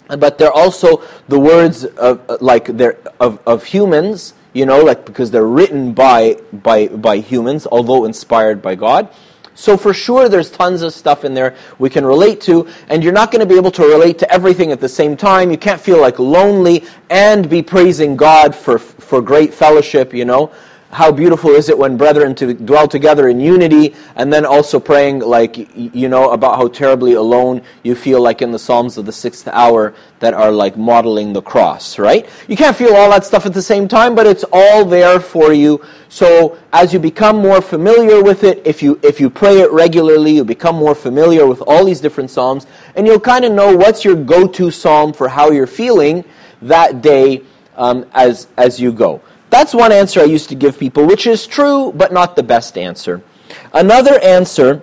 But 0.07 0.39
they're 0.39 0.53
also 0.53 1.03
the 1.29 1.39
words 1.39 1.85
of 1.85 2.41
like 2.41 2.67
they're 2.67 2.99
of, 3.21 3.41
of 3.47 3.65
humans, 3.65 4.35
you 4.53 4.65
know, 4.65 4.81
like 4.81 5.05
because 5.05 5.31
they're 5.31 5.47
written 5.47 5.93
by 5.93 6.37
by 6.53 6.89
by 6.89 7.19
humans, 7.19 7.67
although 7.71 8.05
inspired 8.05 8.63
by 8.63 8.75
God. 8.75 9.11
So 9.55 9.77
for 9.77 9.93
sure, 9.93 10.29
there's 10.29 10.53
tons 10.53 10.83
of 10.83 10.95
stuff 10.95 11.25
in 11.25 11.35
there 11.35 11.57
we 11.81 11.91
can 11.91 12.07
relate 12.07 12.41
to, 12.43 12.69
and 12.89 13.03
you're 13.03 13.13
not 13.13 13.33
going 13.33 13.41
to 13.41 13.47
be 13.47 13.57
able 13.57 13.73
to 13.73 13.83
relate 13.83 14.17
to 14.21 14.33
everything 14.33 14.71
at 14.71 14.81
the 14.81 14.89
same 14.89 15.17
time. 15.17 15.51
You 15.51 15.59
can't 15.59 15.81
feel 15.81 16.01
like 16.01 16.19
lonely 16.21 16.85
and 17.11 17.51
be 17.51 17.61
praising 17.61 18.17
God 18.17 18.55
for 18.55 18.79
for 18.79 19.21
great 19.21 19.53
fellowship, 19.53 20.15
you 20.15 20.25
know 20.25 20.53
how 20.91 21.13
beautiful 21.13 21.51
is 21.51 21.69
it 21.69 21.77
when 21.77 21.99
brethren 21.99 22.35
to 22.35 22.55
dwell 22.55 22.89
together 22.89 23.29
in 23.29 23.39
unity 23.39 23.95
and 24.17 24.33
then 24.33 24.47
also 24.47 24.81
praying 24.81 25.19
like 25.19 25.69
you 25.77 26.09
know 26.09 26.31
about 26.31 26.57
how 26.57 26.67
terribly 26.67 27.13
alone 27.13 27.61
you 27.83 27.95
feel 27.95 28.23
like 28.23 28.41
in 28.41 28.51
the 28.51 28.59
psalms 28.59 28.97
of 28.97 29.05
the 29.05 29.13
sixth 29.13 29.47
hour 29.49 29.95
that 30.21 30.33
are 30.33 30.51
like 30.51 30.77
modeling 30.79 31.33
the 31.33 31.43
cross 31.43 31.99
right? 31.99 32.29
You 32.49 32.57
can't 32.57 32.77
feel 32.77 32.95
all 32.95 33.11
that 33.11 33.27
stuff 33.27 33.45
at 33.45 33.53
the 33.53 33.63
same 33.63 33.87
time 33.87 34.15
but 34.15 34.27
it's 34.27 34.45
all 34.51 34.85
there 34.85 35.21
for 35.21 35.53
you. 35.53 35.85
So 36.09 36.59
as 36.73 36.93
you 36.93 36.99
become 36.99 37.37
more 37.37 37.61
familiar 37.61 38.23
with 38.23 38.43
it 38.43 38.67
if 38.67 38.83
you 38.83 38.99
if 39.03 39.21
you 39.21 39.29
pray 39.29 39.61
it 39.61 39.71
regularly 39.71 40.33
you 40.33 40.45
become 40.45 40.77
more 40.77 40.95
familiar 40.95 41.47
with 41.47 41.61
all 41.67 41.85
these 41.85 42.01
different 42.01 42.31
psalms 42.31 42.67
and 42.97 43.07
you'll 43.07 43.21
kind 43.21 43.45
of 43.45 43.53
know 43.53 43.77
what's 43.77 44.05
your 44.05 44.17
go-to 44.17 44.71
psalm 44.71 45.13
for 45.13 45.29
how 45.29 45.51
you're 45.51 45.67
feeling 45.67 46.25
that 46.63 47.03
day 47.03 47.43
um, 47.77 48.07
as 48.15 48.49
as 48.57 48.81
you 48.81 48.91
go 48.91 49.21
that's 49.51 49.75
one 49.75 49.93
answer 49.93 50.21
I 50.21 50.25
used 50.25 50.49
to 50.51 50.55
give 50.55 50.79
people, 50.79 51.07
which 51.07 51.27
is 51.27 51.47
true, 51.47 51.93
but 51.93 52.13
not 52.13 52.37
the 52.37 52.43
best 52.43 52.77
answer. 52.77 53.23
Another 53.73 54.19
answer 54.21 54.83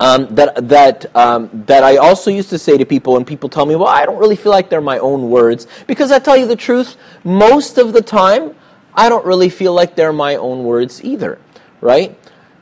um, 0.00 0.34
that 0.34 0.68
that 0.68 1.16
um, 1.16 1.50
that 1.66 1.84
I 1.84 1.96
also 1.96 2.30
used 2.30 2.50
to 2.50 2.58
say 2.58 2.76
to 2.76 2.84
people 2.84 3.14
when 3.14 3.24
people 3.24 3.48
tell 3.48 3.66
me, 3.66 3.76
"Well, 3.76 3.88
I 3.88 4.04
don't 4.04 4.18
really 4.18 4.36
feel 4.36 4.52
like 4.52 4.68
they're 4.68 4.80
my 4.80 4.98
own 4.98 5.30
words," 5.30 5.66
because 5.86 6.10
I 6.10 6.18
tell 6.18 6.36
you 6.36 6.46
the 6.46 6.56
truth, 6.56 6.96
most 7.22 7.78
of 7.78 7.92
the 7.92 8.02
time, 8.02 8.54
I 8.94 9.08
don't 9.08 9.24
really 9.24 9.48
feel 9.48 9.72
like 9.72 9.94
they're 9.94 10.12
my 10.12 10.36
own 10.36 10.64
words 10.64 11.02
either, 11.04 11.38
right? 11.80 12.18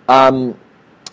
Um, 0.09 0.57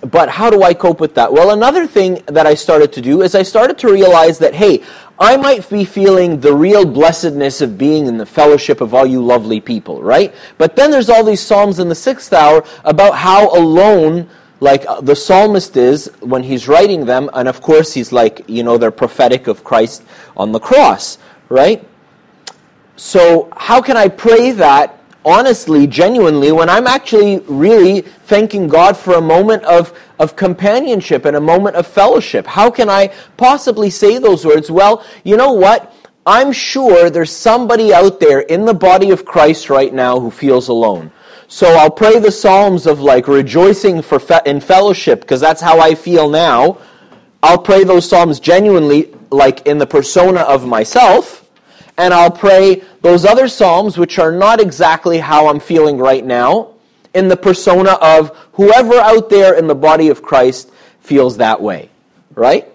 but 0.02 0.30
how 0.30 0.50
do 0.50 0.64
I 0.64 0.74
cope 0.74 1.00
with 1.00 1.16
that? 1.16 1.32
Well, 1.32 1.52
another 1.52 1.86
thing 1.86 2.24
that 2.28 2.48
I 2.48 2.56
started 2.56 2.94
to 2.94 3.02
do 3.02 3.22
is 3.22 3.36
I 3.36 3.44
started 3.44 3.78
to 3.80 3.92
realize 3.92 4.40
that, 4.40 4.54
hey, 4.54 4.84
I 5.20 5.36
might 5.36 5.70
be 5.70 5.84
feeling 5.84 6.40
the 6.40 6.54
real 6.54 6.86
blessedness 6.86 7.60
of 7.60 7.78
being 7.78 8.06
in 8.06 8.18
the 8.18 8.26
fellowship 8.26 8.80
of 8.80 8.94
all 8.94 9.06
you 9.06 9.22
lovely 9.22 9.60
people, 9.60 10.02
right? 10.02 10.34
But 10.58 10.78
then 10.78 10.92
there's 10.92 11.10
all 11.10 11.26
these 11.26 11.42
Psalms 11.42 11.80
in 11.80 11.90
the 11.90 11.96
sixth 11.96 12.32
hour 12.32 12.64
about 12.86 13.16
how 13.16 13.54
alone 13.54 14.30
like 14.62 14.86
uh, 14.88 15.02
the 15.02 15.16
psalmist 15.16 15.78
is 15.78 16.12
when 16.20 16.44
he's 16.44 16.68
writing 16.68 17.06
them, 17.06 17.30
and 17.34 17.48
of 17.48 17.62
course 17.62 17.94
he's 17.94 18.12
like, 18.12 18.44
you 18.48 18.64
know, 18.64 18.78
they're 18.78 18.92
prophetic 18.92 19.48
of 19.48 19.64
Christ 19.64 20.04
on 20.36 20.52
the 20.52 20.60
cross, 20.60 21.18
right? 21.48 21.86
So, 22.98 23.50
how 23.56 23.82
can 23.82 23.96
I 23.96 24.10
pray 24.10 24.52
that 24.52 24.99
honestly, 25.26 25.88
genuinely, 25.88 26.52
when 26.52 26.70
I'm 26.70 26.88
actually 26.88 27.40
really 27.48 28.02
thanking 28.02 28.68
God 28.68 28.96
for 28.96 29.16
a 29.16 29.22
moment 29.22 29.64
of, 29.64 29.98
of 30.20 30.36
companionship 30.36 31.26
and 31.26 31.36
a 31.36 31.42
moment 31.42 31.76
of 31.76 31.88
fellowship? 31.88 32.48
How 32.48 32.70
can 32.72 32.90
I 32.90 33.14
possibly 33.38 33.90
say 33.90 34.18
those 34.18 34.46
words? 34.46 34.72
Well, 34.72 35.04
you 35.24 35.38
know 35.38 35.52
what? 35.52 35.94
I'm 36.26 36.52
sure 36.52 37.10
there's 37.10 37.32
somebody 37.32 37.94
out 37.94 38.20
there 38.20 38.42
in 38.42 38.66
the 38.66 38.74
body 38.74 39.12
of 39.12 39.26
Christ 39.26 39.70
right 39.70 39.94
now 39.94 40.20
who 40.20 40.30
feels 40.30 40.68
alone. 40.68 41.12
So 41.48 41.68
I'll 41.68 41.90
pray 41.90 42.20
the 42.20 42.32
Psalms 42.32 42.86
of 42.86 43.00
like 43.00 43.28
rejoicing 43.28 44.04
for 44.04 44.20
fe- 44.20 44.42
in 44.46 44.62
fellowship 44.62 45.22
because 45.22 45.42
that's 45.42 45.62
how 45.62 45.80
I 45.80 45.96
feel 45.96 46.30
now. 46.30 46.78
I'll 47.42 47.58
pray 47.58 47.84
those 47.84 48.08
Psalms 48.08 48.40
genuinely, 48.40 49.16
like 49.32 49.66
in 49.66 49.80
the 49.80 49.88
persona 49.88 50.42
of 50.42 50.68
myself 50.68 51.49
and 52.00 52.14
I'll 52.14 52.32
pray 52.32 52.82
those 53.02 53.26
other 53.26 53.48
psalms, 53.48 53.98
which 53.98 54.18
are 54.18 54.32
not 54.32 54.62
exactly 54.62 55.20
how 55.20 55.48
I'm 55.48 55.60
feeling 55.60 55.98
right 55.98 56.26
now, 56.26 56.76
in 57.14 57.28
the 57.28 57.36
persona 57.36 57.92
of 58.02 58.36
whoever 58.54 58.96
out 58.96 59.30
there 59.30 59.56
in 59.56 59.68
the 59.68 59.76
body 59.76 60.08
of 60.08 60.22
Christ 60.22 60.72
feels 61.02 61.38
that 61.38 61.62
way, 61.62 61.90
right? 62.36 62.68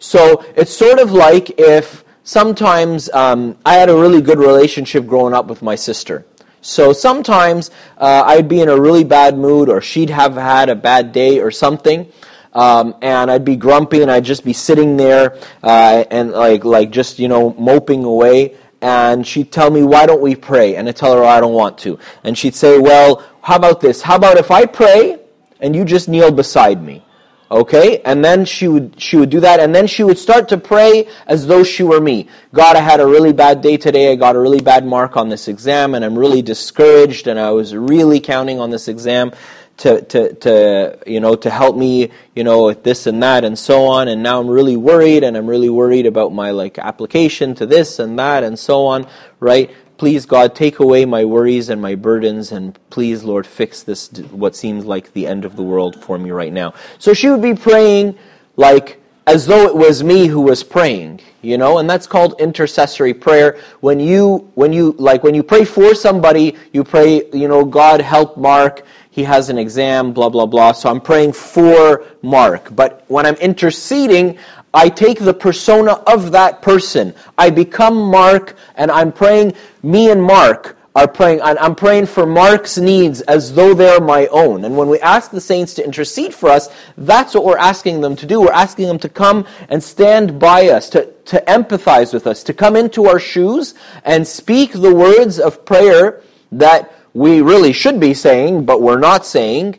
So 0.00 0.44
it's 0.56 0.74
sort 0.74 0.98
of 0.98 1.12
like 1.12 1.58
if 1.58 2.04
sometimes 2.24 3.08
um, 3.10 3.56
I 3.64 3.74
had 3.74 3.88
a 3.88 3.94
really 3.94 4.20
good 4.20 4.38
relationship 4.38 5.06
growing 5.06 5.34
up 5.34 5.46
with 5.46 5.62
my 5.62 5.76
sister. 5.76 6.26
So 6.60 6.92
sometimes 6.92 7.70
uh, 7.96 8.24
I'd 8.26 8.48
be 8.48 8.60
in 8.60 8.68
a 8.68 8.80
really 8.80 9.04
bad 9.04 9.38
mood, 9.38 9.68
or 9.68 9.80
she'd 9.80 10.10
have 10.10 10.34
had 10.34 10.68
a 10.68 10.74
bad 10.74 11.12
day 11.12 11.40
or 11.40 11.50
something. 11.50 12.10
Um, 12.54 12.94
and 13.02 13.30
I'd 13.30 13.44
be 13.44 13.56
grumpy, 13.56 14.02
and 14.02 14.10
I'd 14.10 14.24
just 14.24 14.44
be 14.44 14.52
sitting 14.52 14.96
there 14.96 15.36
uh, 15.62 16.04
and 16.10 16.30
like 16.30 16.64
like 16.64 16.90
just 16.90 17.18
you 17.18 17.28
know 17.28 17.52
moping 17.54 18.04
away 18.04 18.56
and 18.84 19.26
she'd 19.26 19.50
tell 19.50 19.70
me, 19.70 19.82
Why 19.82 20.04
don't 20.04 20.20
we 20.20 20.36
pray? 20.36 20.76
And 20.76 20.86
I'd 20.86 20.96
tell 20.96 21.16
her, 21.16 21.24
I 21.24 21.40
don't 21.40 21.54
want 21.54 21.78
to. 21.78 21.98
And 22.22 22.36
she'd 22.36 22.54
say, 22.54 22.78
Well, 22.78 23.24
how 23.40 23.56
about 23.56 23.80
this? 23.80 24.02
How 24.02 24.16
about 24.16 24.36
if 24.36 24.50
I 24.50 24.66
pray 24.66 25.18
and 25.58 25.74
you 25.74 25.86
just 25.86 26.06
kneel 26.06 26.30
beside 26.30 26.82
me? 26.82 27.02
Okay? 27.50 28.02
And 28.02 28.22
then 28.22 28.44
she 28.44 28.68
would 28.68 29.00
she 29.00 29.16
would 29.16 29.30
do 29.30 29.40
that 29.40 29.58
and 29.58 29.74
then 29.74 29.86
she 29.86 30.04
would 30.04 30.18
start 30.18 30.50
to 30.50 30.58
pray 30.58 31.08
as 31.26 31.46
though 31.46 31.64
she 31.64 31.82
were 31.82 32.00
me. 32.00 32.28
God, 32.52 32.76
I 32.76 32.80
had 32.80 33.00
a 33.00 33.06
really 33.06 33.32
bad 33.32 33.62
day 33.62 33.78
today. 33.78 34.12
I 34.12 34.16
got 34.16 34.36
a 34.36 34.40
really 34.40 34.60
bad 34.60 34.84
mark 34.84 35.16
on 35.16 35.30
this 35.30 35.48
exam 35.48 35.94
and 35.94 36.04
I'm 36.04 36.18
really 36.18 36.42
discouraged 36.42 37.26
and 37.26 37.40
I 37.40 37.52
was 37.52 37.74
really 37.74 38.20
counting 38.20 38.60
on 38.60 38.68
this 38.68 38.86
exam 38.86 39.32
to, 39.78 40.02
to, 40.02 40.34
to, 40.34 40.98
you 41.06 41.20
know, 41.20 41.34
to 41.36 41.50
help 41.50 41.76
me, 41.76 42.10
you 42.34 42.44
know, 42.44 42.66
with 42.66 42.84
this 42.84 43.06
and 43.06 43.22
that 43.22 43.44
and 43.44 43.58
so 43.58 43.86
on. 43.86 44.08
And 44.08 44.22
now 44.22 44.40
I'm 44.40 44.48
really 44.48 44.76
worried 44.76 45.24
and 45.24 45.36
I'm 45.36 45.46
really 45.46 45.68
worried 45.68 46.06
about 46.06 46.32
my 46.32 46.50
like 46.50 46.78
application 46.78 47.54
to 47.56 47.66
this 47.66 47.98
and 47.98 48.18
that 48.18 48.44
and 48.44 48.58
so 48.58 48.86
on, 48.86 49.06
right? 49.40 49.70
Please, 49.96 50.26
God, 50.26 50.54
take 50.54 50.78
away 50.78 51.04
my 51.04 51.24
worries 51.24 51.68
and 51.68 51.80
my 51.80 51.94
burdens 51.94 52.52
and 52.52 52.78
please, 52.90 53.24
Lord, 53.24 53.46
fix 53.46 53.82
this, 53.82 54.08
what 54.30 54.56
seems 54.56 54.84
like 54.84 55.12
the 55.12 55.26
end 55.26 55.44
of 55.44 55.56
the 55.56 55.62
world 55.62 56.02
for 56.02 56.18
me 56.18 56.30
right 56.30 56.52
now. 56.52 56.74
So 56.98 57.14
she 57.14 57.28
would 57.28 57.42
be 57.42 57.54
praying 57.54 58.18
like, 58.56 59.00
as 59.26 59.46
though 59.46 59.66
it 59.66 59.74
was 59.74 60.04
me 60.04 60.26
who 60.26 60.40
was 60.40 60.62
praying 60.62 61.20
you 61.40 61.56
know 61.56 61.78
and 61.78 61.88
that's 61.88 62.06
called 62.06 62.38
intercessory 62.40 63.14
prayer 63.14 63.58
when 63.80 64.00
you 64.00 64.50
when 64.54 64.72
you 64.72 64.92
like 64.98 65.22
when 65.22 65.34
you 65.34 65.42
pray 65.42 65.64
for 65.64 65.94
somebody 65.94 66.56
you 66.72 66.84
pray 66.84 67.22
you 67.32 67.48
know 67.48 67.64
god 67.64 68.00
help 68.00 68.36
mark 68.36 68.84
he 69.14 69.22
has 69.22 69.48
an 69.48 69.58
exam, 69.58 70.12
blah, 70.12 70.28
blah, 70.28 70.44
blah. 70.44 70.72
So 70.72 70.90
I'm 70.90 71.00
praying 71.00 71.34
for 71.34 72.04
Mark. 72.20 72.74
But 72.74 73.04
when 73.06 73.26
I'm 73.26 73.36
interceding, 73.36 74.38
I 74.74 74.88
take 74.88 75.20
the 75.20 75.32
persona 75.32 75.92
of 75.92 76.32
that 76.32 76.62
person. 76.62 77.14
I 77.38 77.50
become 77.50 77.94
Mark, 77.94 78.56
and 78.74 78.90
I'm 78.90 79.12
praying, 79.12 79.52
me 79.84 80.10
and 80.10 80.20
Mark 80.20 80.76
are 80.96 81.06
praying, 81.06 81.42
and 81.42 81.56
I'm 81.60 81.76
praying 81.76 82.06
for 82.06 82.26
Mark's 82.26 82.76
needs 82.76 83.20
as 83.20 83.54
though 83.54 83.72
they're 83.72 84.00
my 84.00 84.26
own. 84.32 84.64
And 84.64 84.76
when 84.76 84.88
we 84.88 84.98
ask 84.98 85.30
the 85.30 85.40
saints 85.40 85.74
to 85.74 85.84
intercede 85.84 86.34
for 86.34 86.48
us, 86.48 86.68
that's 86.96 87.34
what 87.34 87.44
we're 87.44 87.56
asking 87.56 88.00
them 88.00 88.16
to 88.16 88.26
do. 88.26 88.40
We're 88.40 88.50
asking 88.50 88.88
them 88.88 88.98
to 88.98 89.08
come 89.08 89.46
and 89.68 89.80
stand 89.80 90.40
by 90.40 90.70
us, 90.70 90.90
to, 90.90 91.06
to 91.26 91.40
empathize 91.46 92.12
with 92.12 92.26
us, 92.26 92.42
to 92.42 92.52
come 92.52 92.74
into 92.74 93.06
our 93.06 93.20
shoes 93.20 93.74
and 94.04 94.26
speak 94.26 94.72
the 94.72 94.92
words 94.92 95.38
of 95.38 95.64
prayer 95.64 96.20
that 96.50 96.93
we 97.14 97.40
really 97.40 97.72
should 97.72 97.98
be 98.00 98.12
saying, 98.12 98.64
but 98.64 98.82
we're 98.82 98.98
not 98.98 99.24
saying, 99.24 99.78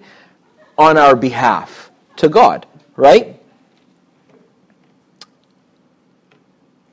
on 0.77 0.97
our 0.97 1.15
behalf 1.15 1.91
to 2.15 2.29
God, 2.29 2.65
right? 2.95 3.39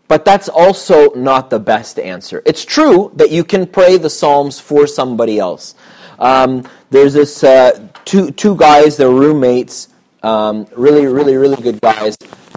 But 0.08 0.24
that's 0.24 0.48
also 0.48 1.14
not 1.14 1.48
the 1.48 1.58
best 1.58 1.98
answer. 1.98 2.42
It's 2.44 2.64
true 2.64 3.12
that 3.16 3.30
you 3.30 3.44
can 3.44 3.66
pray 3.66 3.96
the 3.96 4.10
Psalms 4.10 4.60
for 4.60 4.86
somebody 4.86 5.38
else. 5.38 5.74
Um, 6.18 6.68
there's 6.90 7.14
this 7.14 7.42
uh, 7.42 7.88
two 8.04 8.30
two 8.32 8.54
guys, 8.56 8.96
they're 8.96 9.08
roommates, 9.08 9.88
um, 10.22 10.66
really, 10.76 11.06
really, 11.06 11.36
really 11.36 11.60
good 11.62 11.80
guys. 11.80 12.16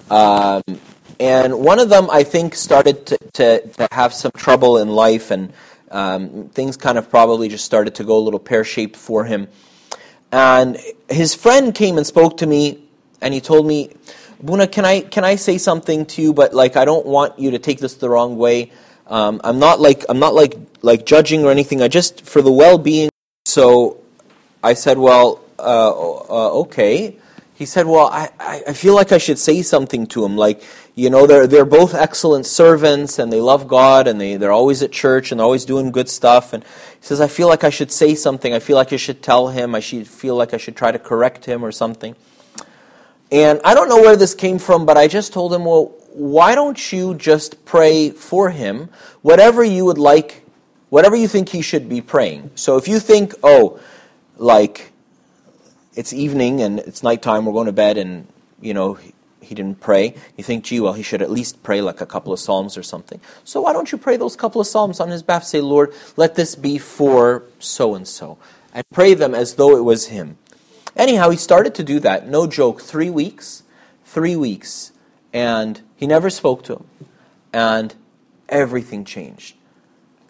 Um, 0.10 0.62
and 1.20 1.58
one 1.60 1.80
of 1.80 1.90
them, 1.90 2.10
I 2.12 2.24
think, 2.24 2.56
started 2.56 3.06
to, 3.06 3.18
to, 3.34 3.68
to 3.68 3.88
have 3.92 4.14
some 4.14 4.32
trouble 4.36 4.80
in 4.80 4.90
life 4.90 5.32
and 5.32 5.54
um, 5.96 6.50
things 6.50 6.76
kind 6.76 6.98
of 6.98 7.10
probably 7.10 7.48
just 7.48 7.64
started 7.64 7.96
to 7.96 8.04
go 8.04 8.18
a 8.18 8.24
little 8.28 8.40
pear 8.40 8.66
shaped 8.66 8.98
for 8.98 9.24
him. 9.24 9.48
And 10.32 10.78
his 11.10 11.34
friend 11.34 11.74
came 11.74 11.98
and 11.98 12.06
spoke 12.06 12.38
to 12.38 12.46
me, 12.46 12.84
and 13.22 13.34
he 13.34 13.40
told 13.40 13.66
me, 13.66 13.96
Buna, 14.44 14.70
can 14.70 14.84
I 14.84 15.00
can 15.00 15.24
I 15.24 15.38
say 15.38 15.58
something 15.58 16.06
to 16.08 16.22
you? 16.22 16.34
But 16.34 16.54
like, 16.54 16.76
I 16.76 16.84
don't 16.84 17.06
want 17.06 17.40
you 17.40 17.52
to 17.52 17.60
take 17.60 17.80
this 17.80 17.96
the 17.96 18.10
wrong 18.10 18.36
way. 18.36 18.74
Um, 19.08 19.40
I'm 19.44 19.60
not 19.60 19.80
like 19.80 20.04
I'm 20.10 20.20
not 20.20 20.34
like 20.34 20.56
like 20.82 21.06
judging 21.06 21.46
or 21.46 21.52
anything. 21.52 21.82
I 21.82 21.88
just 21.88 22.26
for 22.26 22.42
the 22.42 22.52
well-being. 22.52 23.10
So 23.46 24.02
I 24.62 24.74
said, 24.74 24.98
well, 24.98 25.40
uh, 25.58 25.92
uh, 25.92 26.50
okay. 26.64 27.18
He 27.54 27.66
said, 27.66 27.86
well, 27.86 28.08
I, 28.08 28.30
I 28.40 28.74
feel 28.74 28.96
like 28.96 29.14
I 29.14 29.18
should 29.18 29.40
say 29.40 29.62
something 29.62 30.08
to 30.08 30.26
him. 30.26 30.36
Like, 30.36 30.62
you 30.96 31.10
know, 31.10 31.28
they're, 31.28 31.46
they're 31.46 31.66
both 31.66 31.94
excellent 31.94 32.46
servants 32.46 33.20
and 33.20 33.32
they 33.32 33.42
love 33.42 33.68
God 33.68 34.08
and 34.08 34.20
they, 34.20 34.38
they're 34.38 34.54
always 34.54 34.82
at 34.82 34.94
church 34.94 35.32
and 35.32 35.40
they're 35.40 35.46
always 35.46 35.66
doing 35.66 35.92
good 35.92 36.08
stuff. 36.08 36.54
And 36.54 36.64
he 36.64 36.70
says, 37.02 37.20
I 37.20 37.28
feel 37.28 37.50
like 37.50 37.66
I 37.66 37.70
should 37.70 37.92
say 37.92 38.16
something. 38.16 38.54
I 38.54 38.60
feel 38.60 38.78
like 38.78 38.94
I 38.94 38.96
should 38.96 39.22
tell 39.22 39.50
him. 39.50 39.76
I 39.76 39.82
should 39.82 40.08
feel 40.08 40.36
like 40.36 40.54
I 40.54 40.58
should 40.58 40.78
try 40.78 40.94
to 40.94 41.00
correct 41.00 41.44
him 41.44 41.64
or 41.66 41.74
something. 41.74 42.16
And 43.30 43.60
I 43.66 43.74
don't 43.74 43.90
know 43.90 43.98
where 43.98 44.16
this 44.16 44.34
came 44.34 44.58
from, 44.58 44.86
but 44.86 44.96
I 44.96 45.10
just 45.10 45.34
told 45.34 45.54
him, 45.54 45.66
well, 45.66 45.94
why 46.14 46.56
don't 46.56 46.94
you 46.94 47.14
just 47.16 47.66
pray 47.66 48.12
for 48.12 48.50
him, 48.50 48.90
whatever 49.22 49.66
you 49.66 49.84
would 49.84 49.98
like, 49.98 50.46
whatever 50.90 51.18
you 51.18 51.28
think 51.28 51.50
he 51.50 51.62
should 51.62 51.90
be 51.90 52.00
praying. 52.00 52.52
So 52.56 52.78
if 52.78 52.88
you 52.88 53.00
think, 53.00 53.34
oh, 53.44 53.82
like, 54.38 54.94
it's 55.94 56.14
evening 56.14 56.62
and 56.62 56.80
it's 56.80 57.04
nighttime, 57.04 57.46
we're 57.46 57.52
going 57.52 57.66
to 57.66 57.74
bed, 57.74 57.98
and, 57.98 58.28
you 58.62 58.74
know, 58.74 58.98
he 59.46 59.56
didn't 59.56 59.80
pray. 59.80 60.16
You 60.38 60.44
think, 60.44 60.66
gee, 60.66 60.80
well, 60.80 60.94
he 60.94 61.04
should 61.04 61.22
at 61.22 61.32
least 61.32 61.64
pray 61.64 61.82
like 61.82 62.02
a 62.02 62.06
couple 62.06 62.34
of 62.34 62.40
psalms 62.40 62.78
or 62.78 62.84
something. 62.84 63.20
So 63.44 63.62
why 63.62 63.74
don't 63.74 63.92
you 63.92 63.98
pray 63.98 64.18
those 64.18 64.36
couple 64.36 64.60
of 64.60 64.68
psalms 64.68 65.00
on 65.00 65.10
his 65.10 65.24
behalf? 65.24 65.44
Say, 65.44 65.62
Lord, 65.62 65.94
let 66.18 66.36
this 66.36 66.56
be 66.56 66.78
for 66.78 67.44
so 67.60 67.96
and 67.96 68.08
so. 68.08 68.38
And 68.74 68.84
pray 68.92 69.14
them 69.14 69.34
as 69.34 69.56
though 69.56 69.78
it 69.78 69.84
was 69.84 70.08
him. 70.08 70.38
Anyhow, 70.96 71.30
he 71.30 71.38
started 71.38 71.76
to 71.76 71.84
do 71.84 72.00
that. 72.02 72.28
No 72.28 72.48
joke. 72.48 72.82
Three 72.82 73.10
weeks. 73.10 73.64
Three 74.06 74.36
weeks. 74.36 74.92
And 75.34 75.82
he 75.96 76.08
never 76.08 76.30
spoke 76.30 76.64
to 76.66 76.74
him. 76.78 76.86
And 77.54 77.96
everything 78.50 79.06
changed. 79.06 79.56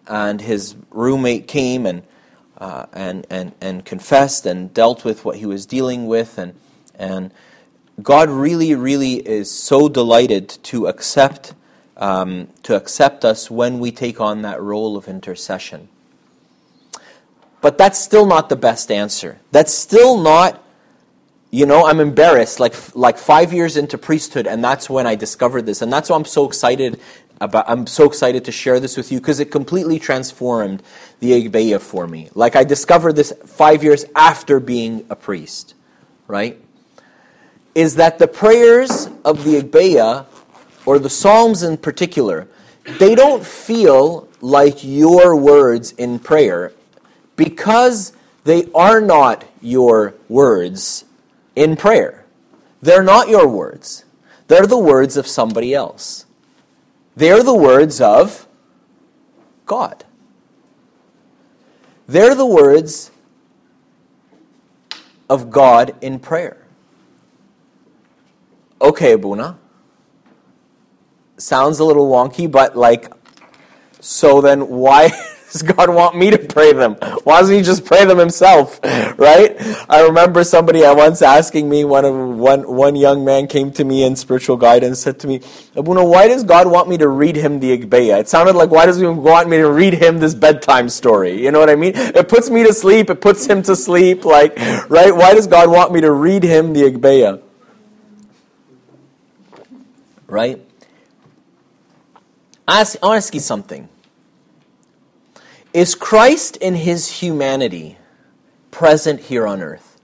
And 0.08 0.42
his 0.42 0.76
roommate 0.92 1.48
came 1.48 1.86
and 1.86 2.04
uh, 2.58 2.86
and, 2.94 3.28
and, 3.30 3.54
and 3.60 3.84
confessed 3.84 4.46
and 4.46 4.74
dealt 4.74 5.04
with 5.04 5.26
what 5.26 5.38
he 5.38 5.46
was 5.46 5.66
dealing 5.66 6.08
with. 6.08 6.38
And, 6.38 6.56
and 6.98 7.34
God 8.02 8.30
really, 8.30 8.76
really 8.76 9.16
is 9.16 9.50
so 9.50 9.88
delighted 9.88 10.50
to 10.64 10.88
accept, 10.88 11.54
um, 11.96 12.48
to 12.64 12.76
accept 12.76 13.24
us 13.24 13.50
when 13.50 13.80
we 13.80 13.92
take 13.92 14.20
on 14.20 14.42
that 14.42 14.62
role 14.62 14.98
of 14.98 15.08
intercession. 15.08 15.88
But 17.62 17.78
that's 17.78 17.98
still 17.98 18.26
not 18.26 18.50
the 18.50 18.56
best 18.56 18.92
answer. 18.92 19.40
That's 19.52 19.74
still 19.74 20.18
not, 20.22 20.62
you 21.52 21.66
know, 21.66 21.88
I'm 21.88 22.00
embarrassed 22.00 22.60
like, 22.60 22.76
like 22.96 23.18
five 23.18 23.54
years 23.54 23.78
into 23.78 23.98
priesthood, 23.98 24.46
and 24.46 24.64
that's 24.64 24.90
when 24.90 25.08
I 25.08 25.16
discovered 25.16 25.66
this. 25.66 25.82
And 25.82 25.92
that's 25.92 26.10
why 26.10 26.18
I'm 26.18 26.26
so 26.26 26.46
excited 26.46 27.00
about, 27.40 27.66
I'm 27.68 27.88
so 27.88 28.06
excited 28.06 28.46
to 28.46 28.52
share 28.52 28.80
this 28.80 28.98
with 28.98 29.12
you 29.12 29.20
because 29.20 29.40
it 29.40 29.52
completely 29.52 30.00
transformed 30.00 30.84
the 31.22 31.32
Agpeya 31.32 31.80
for 31.80 32.08
me. 32.08 32.30
Like 32.36 32.56
I 32.56 32.66
discovered 32.66 33.14
this 33.14 33.34
five 33.46 33.84
years 33.84 34.06
after 34.16 34.60
being 34.60 35.06
a 35.10 35.16
priest, 35.16 35.74
right? 36.28 36.62
Is 37.76 37.96
that 37.96 38.18
the 38.18 38.28
prayers 38.28 39.10
of 39.24 39.44
the 39.44 39.62
Agpeya, 39.62 40.26
or 40.86 40.98
the 40.98 41.10
Psalms 41.10 41.62
in 41.62 41.78
particular, 41.78 42.48
they 43.00 43.16
don't 43.16 43.46
feel 43.46 44.28
like 44.42 44.84
your 44.84 45.36
words 45.36 45.92
in 45.94 46.20
prayer 46.20 46.72
because 47.36 48.14
they 48.44 48.70
are 48.74 49.02
not 49.02 49.44
your 49.62 50.14
words 50.30 51.04
in 51.56 51.76
prayer. 51.76 52.26
They're 52.82 53.04
not 53.04 53.28
your 53.28 53.48
words. 53.48 54.06
They're 54.48 54.68
the 54.68 54.78
words 54.78 55.18
of 55.18 55.26
somebody 55.26 55.74
else. 55.74 56.26
They're 57.16 57.44
the 57.44 57.56
words 57.56 58.00
of 58.00 58.48
God. 59.66 60.06
They're 62.08 62.36
the 62.36 62.46
words 62.46 63.10
of 65.28 65.50
God 65.50 65.96
in 66.02 66.20
prayer. 66.20 66.65
Okay, 68.82 69.14
Abuna. 69.14 69.58
Sounds 71.38 71.80
a 71.80 71.84
little 71.86 72.10
wonky, 72.10 72.50
but 72.50 72.78
like, 72.78 73.12
so 74.00 74.42
then 74.42 74.68
why 74.70 75.10
does 75.52 75.62
God 75.62 75.90
want 75.90 76.18
me 76.18 76.30
to 76.32 76.38
pray 76.38 76.74
them? 76.74 76.96
Why 77.24 77.40
doesn't 77.40 77.56
He 77.56 77.62
just 77.62 77.86
pray 77.86 78.06
them 78.06 78.18
Himself? 78.18 78.80
Right? 79.18 79.56
I 79.90 80.02
remember 80.02 80.44
somebody 80.44 80.82
once 80.82 81.22
asking 81.22 81.70
me, 81.70 81.86
one, 81.86 82.04
of, 82.04 82.14
one, 82.14 82.70
one 82.70 82.98
young 82.98 83.24
man 83.24 83.48
came 83.48 83.72
to 83.72 83.86
me 83.86 84.04
in 84.04 84.18
spiritual 84.18 84.58
guidance, 84.58 84.88
and 84.88 84.98
said 84.98 85.20
to 85.22 85.28
me, 85.28 85.40
Abuna, 85.74 86.04
why 86.04 86.28
does 86.28 86.44
God 86.44 86.70
want 86.70 86.90
me 86.90 86.98
to 86.98 87.08
read 87.08 87.38
him 87.38 87.62
the 87.62 87.78
Agpeya? 87.78 88.20
It 88.20 88.28
sounded 88.28 88.56
like, 88.56 88.72
why 88.72 88.86
does 88.86 89.00
He 89.00 89.06
want 89.06 89.50
me 89.50 89.58
to 89.58 89.70
read 89.70 89.94
him 89.94 90.20
this 90.20 90.36
bedtime 90.36 90.90
story? 90.90 91.42
You 91.42 91.52
know 91.52 91.60
what 91.60 91.70
I 91.70 91.76
mean? 91.76 91.94
It 91.96 92.28
puts 92.28 92.50
me 92.50 92.64
to 92.64 92.74
sleep, 92.74 93.10
it 93.10 93.22
puts 93.22 93.46
him 93.46 93.64
to 93.64 93.76
sleep, 93.76 94.26
like, 94.26 94.58
right? 94.90 95.16
Why 95.16 95.34
does 95.34 95.48
God 95.48 95.70
want 95.70 95.94
me 95.94 96.02
to 96.02 96.12
read 96.12 96.44
him 96.44 96.74
the 96.74 96.92
Agpeya? 96.92 97.42
Right? 100.36 100.60
Ask, 102.68 102.98
I'll 103.02 103.14
ask 103.14 103.34
you 103.34 103.40
something. 103.40 103.88
Is 105.72 105.96
Christ 105.96 106.58
in 106.58 106.76
his 106.76 107.22
humanity 107.22 107.98
present 108.70 109.22
here 109.22 109.48
on 109.48 109.62
earth? 109.62 109.98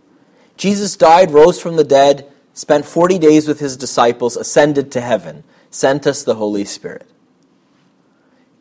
Jesus 0.56 0.96
died, 0.96 1.32
rose 1.32 1.62
from 1.62 1.76
the 1.76 1.84
dead, 1.84 2.32
spent 2.54 2.86
40 2.86 3.20
days 3.20 3.46
with 3.46 3.60
his 3.60 3.76
disciples, 3.76 4.38
ascended 4.38 4.90
to 4.94 5.02
heaven, 5.02 5.44
sent 5.70 6.08
us 6.08 6.24
the 6.24 6.36
Holy 6.36 6.64
Spirit. 6.64 7.10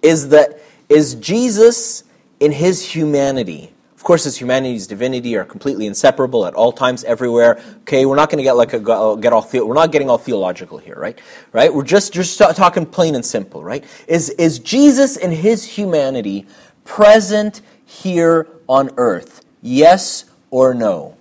Is 0.03 0.31
that 0.31 0.59
is 0.89 1.15
Jesus 1.15 2.03
in 2.41 2.51
his 2.51 2.97
humanity? 2.97 3.73
Of 4.01 4.05
course, 4.05 4.25
his 4.25 4.39
humanity 4.39 4.71
and 4.71 4.77
his 4.77 4.87
divinity 4.87 5.37
are 5.37 5.45
completely 5.45 5.87
inseparable 5.87 6.47
at 6.47 6.55
all 6.55 6.73
times, 6.73 7.05
everywhere. 7.05 7.63
Okay, 7.83 8.07
we're 8.07 8.17
not 8.17 8.31
going 8.31 8.39
to 8.39 8.43
get 8.43 8.57
like 8.57 8.73
a 8.73 8.79
get 8.81 9.35
all 9.35 9.47
we're 9.53 9.75
not 9.75 9.93
getting 9.93 10.09
all 10.09 10.17
theological 10.17 10.79
here, 10.79 10.95
right? 10.95 11.21
Right? 11.53 11.73
We're 11.73 11.85
just 11.85 12.15
just 12.15 12.39
talking 12.39 12.87
plain 12.87 13.15
and 13.15 13.27
simple, 13.27 13.63
right? 13.63 13.85
Is 14.09 14.31
is 14.31 14.59
Jesus 14.59 15.19
in 15.19 15.33
his 15.33 15.67
humanity 15.67 16.47
present 16.87 17.61
here 17.85 18.49
on 18.67 18.89
earth? 18.97 19.45
Yes 19.61 20.25
or 20.51 20.73
no? 20.73 21.19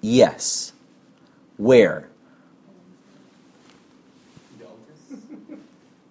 Yes. 0.00 0.72
Where? 1.56 2.08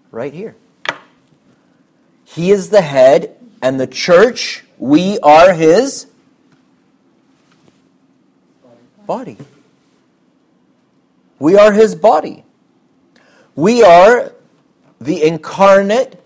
Right 0.09 0.33
here. 0.33 0.55
He 2.23 2.51
is 2.51 2.69
the 2.69 2.81
head, 2.81 3.35
and 3.61 3.77
the 3.77 3.87
church, 3.87 4.63
we 4.77 5.19
are 5.19 5.53
his 5.53 6.07
body. 9.05 9.37
We 11.39 11.57
are 11.57 11.71
his 11.71 11.95
body. 11.95 12.43
We 13.55 13.83
are 13.83 14.33
the 14.99 15.23
incarnate 15.23 16.21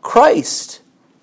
Christ 0.00 0.80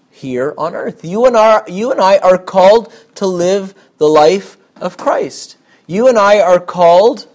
here 0.09 0.53
on 0.57 0.75
earth. 0.75 1.03
You 1.05 1.25
and, 1.25 1.35
our, 1.35 1.63
you 1.67 1.91
and 1.91 2.01
I 2.01 2.17
are 2.17 2.37
called 2.37 2.91
to 3.15 3.25
live 3.25 3.73
the 3.97 4.07
life 4.07 4.57
of 4.75 4.97
Christ. 4.97 5.57
You 5.87 6.07
and 6.07 6.17
I 6.17 6.39
are 6.39 6.59
called 6.59 7.27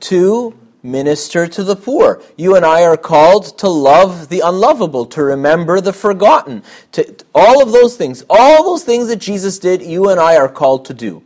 to 0.00 0.58
minister 0.82 1.46
to 1.46 1.62
the 1.62 1.76
poor. 1.76 2.22
You 2.36 2.56
and 2.56 2.64
I 2.64 2.82
are 2.84 2.96
called 2.96 3.58
to 3.58 3.68
love 3.68 4.28
the 4.28 4.40
unlovable, 4.40 5.06
to 5.06 5.22
remember 5.22 5.80
the 5.80 5.92
forgotten, 5.92 6.62
to 6.92 7.16
all 7.34 7.62
of 7.62 7.72
those 7.72 7.96
things. 7.96 8.24
All 8.28 8.64
those 8.64 8.84
things 8.84 9.08
that 9.08 9.16
Jesus 9.16 9.58
did, 9.58 9.82
you 9.82 10.08
and 10.08 10.20
I 10.20 10.36
are 10.36 10.48
called 10.48 10.84
to 10.86 10.94
do. 10.94 11.22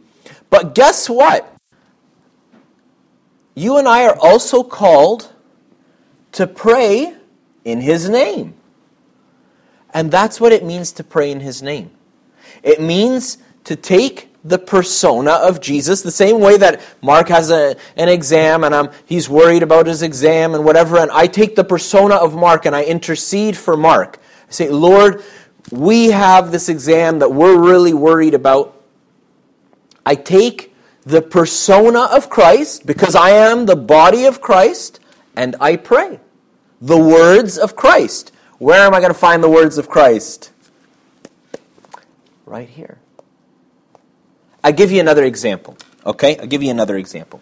But 0.51 0.75
guess 0.75 1.09
what? 1.09 1.53
You 3.55 3.79
and 3.79 3.89
I 3.89 4.07
are 4.07 4.19
also 4.19 4.63
called 4.63 5.33
to 6.33 6.47
pray 6.47 7.15
in 7.65 7.81
his 7.81 8.09
name. 8.09 8.55
And 9.97 10.11
that's 10.11 10.39
what 10.39 10.53
it 10.53 10.63
means 10.63 10.93
to 10.93 11.03
pray 11.03 11.31
in 11.31 11.41
His 11.41 11.63
name. 11.63 11.91
It 12.63 12.83
means 12.83 13.39
to 13.65 13.77
take 13.77 14.29
the 14.49 14.59
persona 14.59 15.33
of 15.33 15.61
Jesus, 15.61 16.03
the 16.03 16.11
same 16.11 16.41
way 16.41 16.57
that 16.57 16.81
Mark 17.03 17.29
has 17.29 17.51
a, 17.51 17.77
an 17.97 18.09
exam 18.09 18.65
and 18.65 18.75
um, 18.75 18.91
he's 19.05 19.29
worried 19.29 19.63
about 19.63 19.87
his 19.87 20.03
exam 20.03 20.55
and 20.55 20.65
whatever, 20.65 20.99
and 20.99 21.11
I 21.11 21.27
take 21.27 21.57
the 21.57 21.65
persona 21.65 22.15
of 22.15 22.35
Mark 22.35 22.67
and 22.67 22.75
I 22.75 22.85
intercede 22.85 23.57
for 23.57 23.77
Mark. 23.77 24.19
I 24.49 24.53
say, 24.53 24.69
Lord, 24.69 25.23
we 25.71 26.11
have 26.11 26.53
this 26.53 26.69
exam 26.69 27.19
that 27.19 27.33
we're 27.33 27.59
really 27.59 27.93
worried 27.93 28.35
about. 28.35 28.81
I 30.05 30.15
take 30.15 30.75
the 31.03 31.23
persona 31.23 32.03
of 32.03 32.31
Christ 32.31 32.87
because 32.87 33.15
I 33.15 33.31
am 33.31 33.67
the 33.67 33.77
body 33.77 34.27
of 34.27 34.41
Christ 34.41 35.01
and 35.35 35.57
I 35.61 35.77
pray 35.77 36.21
the 36.81 36.99
words 36.99 37.59
of 37.59 37.75
Christ. 37.75 38.33
Where 38.59 38.87
am 38.87 38.95
I 38.95 39.01
going 39.01 39.13
to 39.13 39.19
find 39.19 39.43
the 39.43 39.51
words 39.51 39.79
of 39.79 39.89
Christ? 39.89 40.53
Right 42.45 42.69
here. 42.69 42.99
I 44.63 44.73
give 44.73 44.91
you 44.91 45.01
another 45.01 45.25
example. 45.25 45.77
Okay? 46.05 46.39
I'll 46.39 46.47
give 46.47 46.63
you 46.63 46.71
another 46.71 46.97
example. 46.97 47.41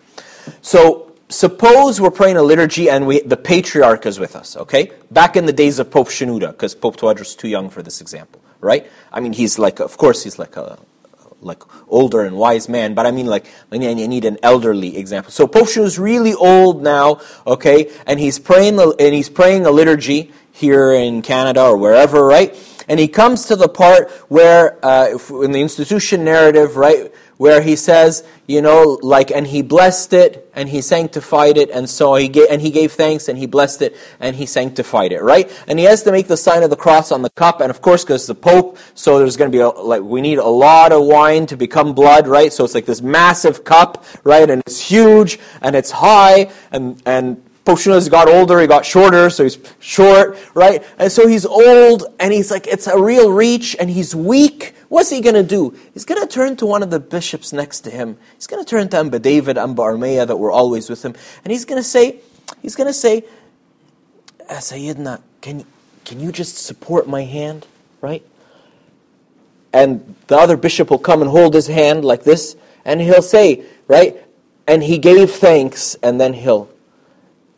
So, 0.63 1.13
suppose 1.29 2.01
we're 2.01 2.11
praying 2.11 2.37
a 2.37 2.43
liturgy 2.43 2.89
and 2.89 3.07
we, 3.07 3.21
the 3.21 3.37
patriarch 3.37 4.07
is 4.07 4.19
with 4.19 4.37
us, 4.37 4.57
okay? 4.57 4.93
Back 5.11 5.37
in 5.37 5.47
the 5.47 5.53
days 5.53 5.79
of 5.79 5.91
Pope 5.91 6.09
Shenouda, 6.09 6.53
because 6.53 6.75
Pope 6.75 6.97
Tawadros 6.97 7.37
too 7.37 7.49
young 7.49 7.71
for 7.71 7.83
this 7.83 8.01
example, 8.01 8.41
right? 8.61 8.91
I 9.13 9.21
mean, 9.21 9.33
he's 9.33 9.59
like, 9.59 9.81
of 9.81 9.97
course, 9.97 10.23
he's 10.23 10.39
like 10.39 10.57
a 10.57 10.79
like 11.41 11.63
older 11.89 12.23
and 12.23 12.37
wise 12.37 12.71
man, 12.71 12.95
but 12.95 13.05
I 13.05 13.11
mean 13.11 13.27
like 13.27 13.45
I 13.71 13.77
need 13.77 14.25
an 14.25 14.39
elderly 14.43 14.97
example. 14.97 15.31
So 15.31 15.47
Pope 15.47 15.77
is 15.77 15.99
really 15.99 16.33
old 16.33 16.83
now, 16.83 17.21
okay, 17.47 17.93
and 18.07 18.19
he's 18.19 18.39
praying 18.39 18.81
and 18.81 19.15
he's 19.15 19.29
praying 19.29 19.67
a 19.67 19.71
liturgy 19.71 20.33
here 20.53 20.93
in 20.95 21.21
Canada 21.21 21.65
or 21.65 21.77
wherever, 21.77 22.25
right? 22.25 22.57
And 22.89 23.01
he 23.01 23.09
comes 23.09 23.47
to 23.47 23.57
the 23.57 23.69
part 23.69 24.11
where 24.29 24.85
uh, 24.85 25.19
in 25.43 25.53
the 25.53 25.61
institution 25.61 26.25
narrative, 26.25 26.77
right, 26.77 27.13
where 27.37 27.61
he 27.61 27.77
says, 27.77 28.25
you 28.47 28.63
know, 28.63 28.99
like, 29.03 29.31
and 29.31 29.47
he 29.47 29.63
blessed 29.63 30.13
it 30.13 30.51
and 30.55 30.69
he 30.69 30.81
sanctified 30.81 31.57
it, 31.57 31.71
and 31.71 31.91
so 31.91 32.15
he 32.15 32.29
gave, 32.29 32.47
and 32.49 32.63
he 32.63 32.71
gave 32.71 32.93
thanks 32.93 33.29
and 33.29 33.37
he 33.37 33.47
blessed 33.47 33.83
it 33.83 33.97
and 34.21 34.37
he 34.37 34.47
sanctified 34.47 35.13
it, 35.13 35.21
right? 35.21 35.51
And 35.67 35.79
he 35.79 35.85
has 35.87 36.03
to 36.05 36.13
make 36.13 36.29
the 36.29 36.37
sign 36.37 36.63
of 36.63 36.71
the 36.71 36.77
cross 36.77 37.11
on 37.11 37.23
the 37.23 37.31
cup, 37.31 37.61
and 37.61 37.71
of 37.71 37.81
course, 37.81 38.05
because 38.05 38.27
the 38.27 38.35
Pope, 38.35 38.79
so 38.95 39.19
there's 39.19 39.37
going 39.37 39.51
to 39.51 39.57
be 39.57 39.61
a, 39.61 39.69
like 39.69 40.03
we 40.03 40.21
need 40.21 40.39
a 40.39 40.47
lot 40.47 40.93
of 40.93 41.05
wine 41.05 41.47
to 41.47 41.57
become 41.57 41.93
blood, 41.93 42.29
right? 42.29 42.53
So 42.53 42.65
it's 42.65 42.75
like 42.75 42.87
this 42.87 43.03
massive 43.03 43.65
cup, 43.65 44.05
right? 44.23 44.49
And 44.49 44.63
it's 44.67 44.81
huge 44.81 45.41
and 45.61 45.75
it's 45.75 45.91
high, 45.91 46.53
and 46.71 47.03
and 47.05 47.43
Shenouda's 47.73 48.11
got 48.11 48.29
older, 48.29 48.61
he 48.61 48.67
got 48.67 48.85
shorter, 48.85 49.31
so 49.31 49.43
he's 49.43 49.59
short, 49.81 50.39
right? 50.55 50.85
And 50.99 51.11
so 51.11 51.27
he's 51.27 51.47
old, 51.47 52.05
and 52.21 52.33
he's 52.33 52.51
like, 52.51 52.67
it's 52.67 52.87
a 52.87 53.01
real 53.01 53.33
reach, 53.33 53.75
and 53.81 53.89
he's 53.89 54.15
weak. 54.15 54.75
What's 54.91 55.11
he 55.11 55.23
going 55.23 55.35
to 55.35 55.43
do? 55.43 55.75
He's 55.95 56.05
going 56.05 56.21
to 56.21 56.29
turn 56.29 56.57
to 56.57 56.67
one 56.67 56.83
of 56.83 56.91
the 56.91 57.01
bishops 57.01 57.53
next 57.53 57.81
to 57.81 57.91
him. 57.91 58.19
He's 58.35 58.47
going 58.47 58.63
to 58.63 58.69
turn 58.69 58.91
to 58.91 58.99
Amba 58.99 59.19
David, 59.19 59.57
Amba 59.57 59.83
Armea, 59.83 60.27
that 60.27 60.37
were 60.37 60.53
always 60.53 60.91
with 60.91 61.03
him, 61.05 61.15
and 61.43 61.53
he's 61.53 61.65
going 61.65 61.81
to 61.81 61.89
say, 61.89 62.21
he's 62.61 62.77
going 62.77 62.89
to 62.89 62.93
say, 62.95 63.25
ah, 64.51 64.55
Sayyidina, 64.55 65.23
can, 65.41 65.65
can 66.05 66.21
you 66.21 66.33
just 66.33 66.59
support 66.59 67.09
my 67.09 67.23
hand, 67.23 67.67
right? 68.03 68.23
And 69.73 70.15
the 70.27 70.37
other 70.37 70.59
bishop 70.59 70.91
will 70.91 70.99
come 70.99 71.23
and 71.23 71.31
hold 71.31 71.55
his 71.55 71.67
hand 71.67 72.05
like 72.05 72.25
this, 72.25 72.57
and 72.85 73.01
he'll 73.01 73.23
say, 73.23 73.65
right? 73.89 74.23
And 74.67 74.83
he 74.83 74.99
gave 74.99 75.31
thanks, 75.31 75.95
and 75.97 76.21
then 76.21 76.35
he'll 76.35 76.69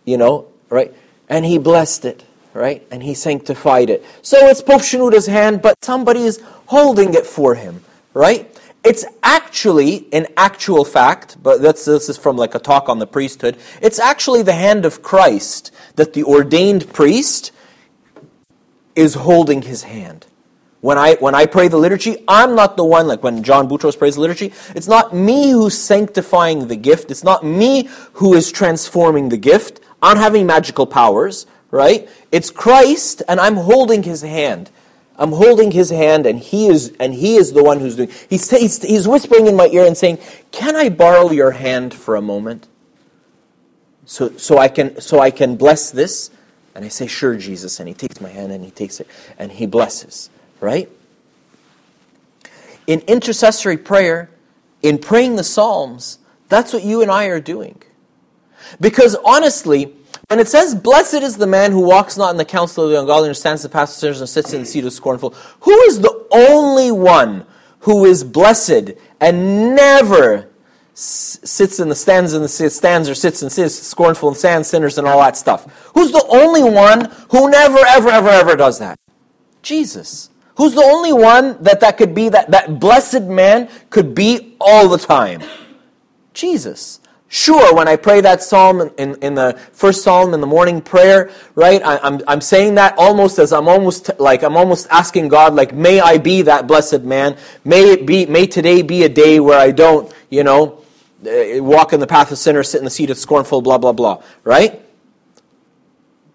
you 0.07 0.16
know, 0.16 0.47
right? 0.71 0.95
And 1.29 1.45
he 1.45 1.59
blessed 1.59 2.07
it, 2.07 2.25
right? 2.55 2.87
And 2.90 3.03
he 3.03 3.12
sanctified 3.12 3.90
it. 3.90 4.03
So 4.23 4.38
it's 4.47 4.62
Pope 4.62 4.81
Shenouda's 4.81 5.27
hand, 5.27 5.61
but 5.61 5.85
somebody 5.85 6.23
is 6.23 6.42
holding 6.66 7.12
it 7.12 7.27
for 7.27 7.55
him, 7.55 7.85
right? 8.14 8.51
It's 8.83 9.05
actually, 9.23 9.97
in 9.97 10.29
actual 10.37 10.85
fact, 10.85 11.37
but 11.42 11.61
that's, 11.61 11.85
this 11.85 12.09
is 12.09 12.16
from 12.16 12.37
like 12.37 12.55
a 12.55 12.61
talk 12.61 12.88
on 12.88 13.01
the 13.01 13.07
priesthood, 13.07 13.59
it's 13.83 13.99
actually 13.99 14.42
the 14.42 14.55
hand 14.55 14.87
of 14.87 15.03
Christ 15.03 15.73
that 15.97 16.14
the 16.14 16.23
ordained 16.23 16.92
priest 16.92 17.51
is 18.95 19.14
holding 19.14 19.62
his 19.62 19.83
hand. 19.83 20.27
When 20.83 20.99
I, 20.99 21.16
when 21.16 21.35
I 21.35 21.47
pray 21.47 21.66
the 21.66 21.79
liturgy, 21.79 22.23
I'm 22.29 22.55
not 22.55 22.77
the 22.77 22.85
one, 22.85 23.09
like 23.09 23.25
when 23.25 23.42
John 23.42 23.69
Boutros 23.69 23.99
prays 23.99 24.14
the 24.14 24.21
liturgy, 24.21 24.53
it's 24.77 24.87
not 24.87 25.12
me 25.12 25.51
who's 25.51 25.77
sanctifying 25.77 26.69
the 26.69 26.77
gift. 26.77 27.11
It's 27.11 27.25
not 27.25 27.45
me 27.45 27.88
who 28.12 28.35
is 28.35 28.53
transforming 28.53 29.31
the 29.31 29.37
gift. 29.37 29.81
I'm 30.07 30.19
having 30.19 30.47
magical 30.47 30.87
powers, 30.87 31.47
right? 31.73 32.09
It's 32.31 32.51
Christ, 32.51 33.23
and 33.29 33.40
I'm 33.40 33.57
holding 33.57 34.05
his 34.05 34.23
hand. 34.23 34.71
I'm 35.19 35.33
holding 35.33 35.73
his 35.73 35.90
hand, 35.90 36.27
and 36.27 36.38
he 36.38 36.69
is, 36.69 36.95
and 37.01 37.12
he 37.12 37.35
is 37.35 37.53
the 37.53 37.64
one 37.64 37.81
who's 37.81 37.97
doing. 37.97 38.11
He's, 38.31 38.49
he's, 38.49 38.81
he's 38.83 39.09
whispering 39.09 39.49
in 39.49 39.57
my 39.57 39.66
ear 39.66 39.85
and 39.85 39.97
saying, 39.97 40.19
"Can 40.53 40.77
I 40.77 40.90
borrow 40.90 41.33
your 41.33 41.51
hand 41.53 41.92
for 41.92 42.14
a 42.14 42.23
moment, 42.23 42.69
so 44.05 44.37
so 44.37 44.59
I 44.59 44.69
can 44.69 45.01
so 45.01 45.19
I 45.19 45.33
can 45.33 45.57
bless 45.57 45.90
this?" 45.90 46.31
And 46.75 46.85
I 46.85 46.88
say, 46.88 47.09
"Sure, 47.09 47.37
Jesus." 47.37 47.81
And 47.81 47.88
he 47.88 47.95
takes 47.95 48.21
my 48.21 48.29
hand 48.29 48.53
and 48.53 48.64
he 48.64 48.71
takes 48.71 49.01
it 49.01 49.09
and 49.38 49.51
he 49.51 49.66
blesses. 49.66 50.31
Right? 50.61 50.88
In 52.87 53.01
intercessory 53.09 53.77
prayer, 53.77 54.31
in 54.83 54.99
praying 54.99 55.35
the 55.35 55.45
Psalms, 55.45 56.19
that's 56.49 56.73
what 56.73 56.85
you 56.85 57.03
and 57.03 57.11
I 57.11 57.25
are 57.25 57.40
doing. 57.40 57.83
Because 58.81 59.16
honestly, 59.24 59.94
when 60.29 60.40
it 60.40 60.48
says, 60.48 60.74
Blessed 60.74 61.14
is 61.14 61.37
the 61.37 61.46
man 61.46 61.72
who 61.72 61.81
walks 61.81 62.16
not 62.16 62.31
in 62.31 62.37
the 62.37 62.44
counsel 62.44 62.85
of 62.85 62.90
the 62.90 63.00
ungodly, 63.00 63.29
and 63.29 63.37
stands 63.37 63.62
the 63.62 63.68
path 63.68 63.90
of 63.90 63.94
sinners, 63.94 64.20
and 64.20 64.29
sits 64.29 64.52
in 64.52 64.61
the 64.61 64.66
seat 64.66 64.85
of 64.85 64.92
scornful, 64.92 65.35
who 65.61 65.79
is 65.83 66.00
the 66.00 66.26
only 66.33 66.90
one 66.90 67.46
who 67.81 68.05
is 68.05 68.24
blessed 68.24 68.92
and 69.20 69.76
never 69.76 70.50
sits 70.94 71.79
in 71.79 71.88
the 71.88 71.94
stands 71.94 72.33
and 72.33 72.42
the 72.42 72.48
stands 72.48 73.09
or 73.09 73.14
sits 73.14 73.42
and 73.42 73.52
sits 73.52 73.74
scornful 73.74 74.31
and 74.31 74.37
stands 74.37 74.68
sinners 74.68 74.98
and 74.98 75.07
all 75.07 75.20
that 75.20 75.37
stuff? 75.37 75.90
Who's 75.94 76.11
the 76.11 76.26
only 76.29 76.64
one 76.64 77.12
who 77.31 77.50
never, 77.50 77.79
ever, 77.87 78.09
ever, 78.09 78.29
ever 78.29 78.57
does 78.57 78.79
that? 78.81 78.98
Jesus. 79.62 80.31
Who's 80.57 80.74
the 80.74 80.83
only 80.83 81.12
one 81.12 81.62
that 81.62 81.81
that 81.81 81.98
could 81.98 82.14
be, 82.14 82.31
that, 82.31 82.50
that 82.50 82.81
blessed 82.81 83.22
man 83.22 83.68
could 83.90 84.14
be 84.14 84.57
all 84.61 84.88
the 84.88 84.98
time? 84.98 85.42
Jesus. 86.33 87.00
Sure, 87.29 87.75
when 87.75 87.89
I 87.89 87.97
pray 87.97 88.21
that 88.21 88.41
psalm 88.41 88.93
in, 88.97 89.17
in 89.17 89.35
the 89.35 89.59
first 89.73 90.05
psalm 90.05 90.33
in 90.33 90.41
the 90.41 90.47
morning 90.47 90.81
prayer, 90.81 91.31
right, 91.57 91.83
I, 91.83 91.97
am 91.97 92.01
I'm, 92.03 92.21
I'm 92.29 92.41
saying 92.41 92.77
that 92.77 92.97
almost 92.97 93.41
as 93.41 93.53
I'm 93.53 93.67
almost 93.67 94.11
like 94.21 94.45
I'm 94.45 94.57
almost 94.57 94.87
asking 94.91 95.29
God, 95.29 95.53
like, 95.55 95.75
may 95.75 95.99
I 96.01 96.19
be 96.19 96.43
that 96.43 96.69
blessed 96.69 97.03
man? 97.03 97.37
May 97.65 97.91
it 97.91 98.07
be, 98.07 98.27
may 98.27 98.47
today 98.47 98.83
be 98.83 99.03
a 99.03 99.09
day 99.09 99.41
where 99.41 99.59
I 99.59 99.73
don't, 99.73 100.12
you 100.31 100.45
know, 100.45 100.85
eh, 101.27 101.59
walk 101.59 101.93
in 101.93 101.99
the 101.99 102.07
path 102.07 102.31
of 102.31 102.39
sinners, 102.39 102.71
sit 102.71 102.79
in 102.79 102.85
the 102.85 102.91
seat 102.91 103.11
of 103.11 103.19
scornful, 103.19 103.61
blah 103.61 103.79
blah 103.79 103.93
blah, 103.93 104.23
right? 104.45 104.81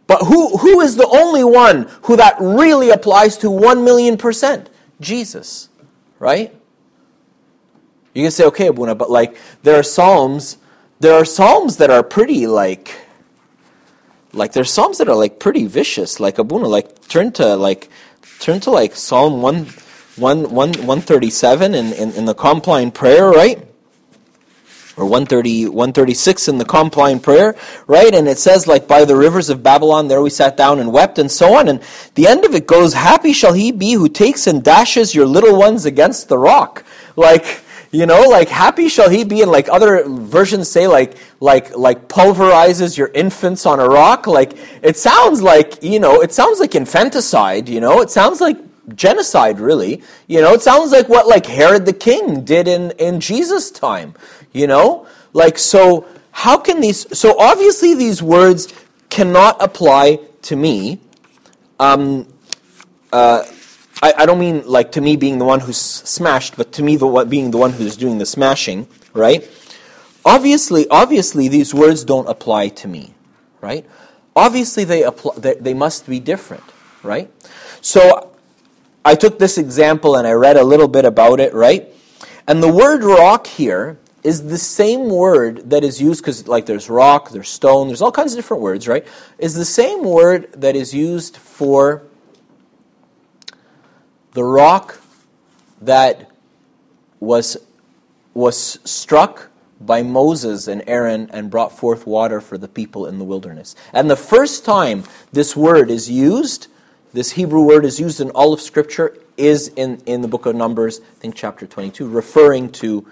But 0.07 0.23
who 0.23 0.57
who 0.57 0.81
is 0.81 0.97
the 0.97 1.07
only 1.07 1.45
one 1.45 1.89
who 2.03 2.17
that 2.17 2.35
really 2.41 2.89
applies 2.89 3.37
to 3.37 3.49
one 3.49 3.85
million 3.85 4.17
percent? 4.17 4.69
Jesus, 4.99 5.69
right? 6.19 6.53
You 8.13 8.23
can 8.23 8.31
say, 8.31 8.43
okay, 8.47 8.67
Abuna, 8.67 8.93
but 8.93 9.09
like 9.09 9.37
there 9.63 9.79
are 9.79 9.83
psalms 9.83 10.57
there 11.01 11.15
are 11.15 11.25
psalms 11.25 11.77
that 11.77 11.89
are 11.89 12.03
pretty 12.03 12.45
like 12.45 12.95
like 14.33 14.53
there's 14.53 14.71
psalms 14.71 14.99
that 14.99 15.09
are 15.09 15.15
like 15.15 15.39
pretty 15.39 15.65
vicious 15.65 16.19
like 16.19 16.37
abuna 16.37 16.67
like 16.67 17.07
turn 17.07 17.31
to 17.31 17.55
like 17.55 17.89
turn 18.39 18.59
to 18.59 18.69
like 18.69 18.95
psalm 18.95 19.41
1 19.41 19.65
1 20.17 20.43
1 20.43 20.51
137 20.53 21.73
in, 21.73 21.93
in, 21.93 22.11
in 22.11 22.25
the 22.25 22.35
compline 22.35 22.91
prayer 22.91 23.29
right? 23.29 23.67
Or 24.95 25.05
130 25.05 25.69
136 25.69 26.47
in 26.47 26.59
the 26.59 26.65
compline 26.65 27.19
prayer 27.19 27.55
right? 27.87 28.13
And 28.13 28.27
it 28.27 28.37
says 28.37 28.67
like 28.67 28.87
by 28.87 29.03
the 29.03 29.15
rivers 29.15 29.49
of 29.49 29.63
babylon 29.63 30.07
there 30.07 30.21
we 30.21 30.29
sat 30.29 30.55
down 30.55 30.79
and 30.79 30.93
wept 30.93 31.17
and 31.17 31.31
so 31.31 31.57
on. 31.57 31.67
And 31.67 31.81
the 32.13 32.27
end 32.27 32.45
of 32.45 32.53
it 32.53 32.67
goes 32.67 32.93
happy 32.93 33.33
shall 33.33 33.53
he 33.53 33.71
be 33.71 33.93
who 33.93 34.07
takes 34.07 34.45
and 34.45 34.63
dashes 34.63 35.15
your 35.15 35.25
little 35.25 35.57
ones 35.57 35.85
against 35.85 36.29
the 36.29 36.37
rock. 36.37 36.85
Like 37.15 37.63
you 37.91 38.05
know, 38.05 38.21
like 38.21 38.47
happy 38.47 38.87
shall 38.87 39.09
he 39.09 39.25
be, 39.25 39.41
and 39.41 39.51
like 39.51 39.67
other 39.69 40.03
versions 40.07 40.69
say, 40.69 40.87
like 40.87 41.17
like 41.41 41.75
like 41.75 42.07
pulverizes 42.07 42.97
your 42.97 43.09
infants 43.09 43.65
on 43.65 43.81
a 43.81 43.87
rock. 43.87 44.27
Like 44.27 44.53
it 44.81 44.95
sounds 44.95 45.41
like 45.41 45.83
you 45.83 45.99
know, 45.99 46.21
it 46.21 46.31
sounds 46.31 46.59
like 46.59 46.73
infanticide. 46.73 47.67
You 47.67 47.81
know, 47.81 47.99
it 47.99 48.09
sounds 48.09 48.39
like 48.39 48.57
genocide. 48.95 49.59
Really, 49.59 50.01
you 50.27 50.39
know, 50.39 50.53
it 50.53 50.61
sounds 50.61 50.93
like 50.93 51.09
what 51.09 51.27
like 51.27 51.45
Herod 51.45 51.85
the 51.85 51.93
king 51.93 52.45
did 52.45 52.69
in 52.69 52.91
in 52.91 53.19
Jesus' 53.19 53.69
time. 53.69 54.15
You 54.53 54.67
know, 54.67 55.05
like 55.33 55.57
so. 55.57 56.07
How 56.33 56.55
can 56.55 56.79
these? 56.79 57.17
So 57.17 57.37
obviously, 57.37 57.93
these 57.93 58.23
words 58.23 58.73
cannot 59.09 59.61
apply 59.61 60.19
to 60.43 60.55
me. 60.55 61.01
Um, 61.77 62.25
uh, 63.11 63.43
I, 64.01 64.13
I 64.17 64.25
don't 64.25 64.39
mean 64.39 64.65
like 64.65 64.91
to 64.93 65.01
me 65.01 65.15
being 65.15 65.37
the 65.37 65.45
one 65.45 65.59
who's 65.59 65.77
smashed, 65.77 66.57
but 66.57 66.71
to 66.73 66.83
me 66.83 66.95
the 66.95 67.25
being 67.29 67.51
the 67.51 67.57
one 67.57 67.71
who's 67.71 67.95
doing 67.95 68.17
the 68.17 68.25
smashing, 68.25 68.87
right? 69.13 69.47
Obviously, 70.25 70.87
obviously 70.89 71.47
these 71.47 71.73
words 71.73 72.03
don't 72.03 72.27
apply 72.27 72.69
to 72.69 72.87
me, 72.87 73.13
right? 73.59 73.85
Obviously 74.35 74.83
they 74.83 75.03
apply, 75.03 75.35
they, 75.37 75.55
they 75.55 75.73
must 75.73 76.07
be 76.07 76.19
different, 76.19 76.63
right? 77.03 77.31
So 77.81 78.31
I 79.03 79.15
took 79.15 79.39
this 79.39 79.57
example 79.57 80.15
and 80.15 80.27
I 80.27 80.31
read 80.33 80.57
a 80.57 80.63
little 80.63 80.87
bit 80.87 81.05
about 81.05 81.39
it, 81.39 81.53
right? 81.53 81.87
And 82.47 82.61
the 82.61 82.71
word 82.71 83.03
rock 83.03 83.47
here 83.47 83.97
is 84.23 84.47
the 84.47 84.57
same 84.57 85.09
word 85.09 85.69
that 85.71 85.83
is 85.83 85.99
used 86.01 86.21
because 86.21 86.47
like 86.47 86.65
there's 86.65 86.89
rock, 86.89 87.31
there's 87.31 87.49
stone, 87.49 87.87
there's 87.87 88.01
all 88.01 88.11
kinds 88.11 88.33
of 88.33 88.37
different 88.37 88.61
words, 88.61 88.87
right? 88.87 89.05
Is 89.39 89.55
the 89.55 89.65
same 89.65 90.03
word 90.03 90.51
that 90.53 90.75
is 90.75 90.93
used 90.93 91.37
for 91.37 92.03
the 94.33 94.43
rock 94.43 94.99
that 95.81 96.29
was, 97.19 97.57
was 98.33 98.79
struck 98.83 99.49
by 99.79 100.03
Moses 100.03 100.67
and 100.67 100.83
Aaron 100.87 101.29
and 101.31 101.49
brought 101.49 101.77
forth 101.77 102.05
water 102.05 102.39
for 102.39 102.57
the 102.57 102.67
people 102.67 103.05
in 103.05 103.17
the 103.17 103.25
wilderness. 103.25 103.75
And 103.93 104.09
the 104.09 104.15
first 104.15 104.63
time 104.63 105.03
this 105.31 105.55
word 105.55 105.89
is 105.89 106.09
used, 106.09 106.67
this 107.13 107.31
Hebrew 107.31 107.63
word 107.63 107.83
is 107.83 107.99
used 107.99 108.21
in 108.21 108.29
all 108.31 108.53
of 108.53 108.61
Scripture, 108.61 109.17
is 109.37 109.69
in, 109.69 110.01
in 110.05 110.21
the 110.21 110.27
book 110.27 110.45
of 110.45 110.55
Numbers, 110.55 110.99
I 110.99 111.19
think 111.19 111.35
chapter 111.35 111.65
22, 111.65 112.07
referring 112.07 112.71
to, 112.73 113.07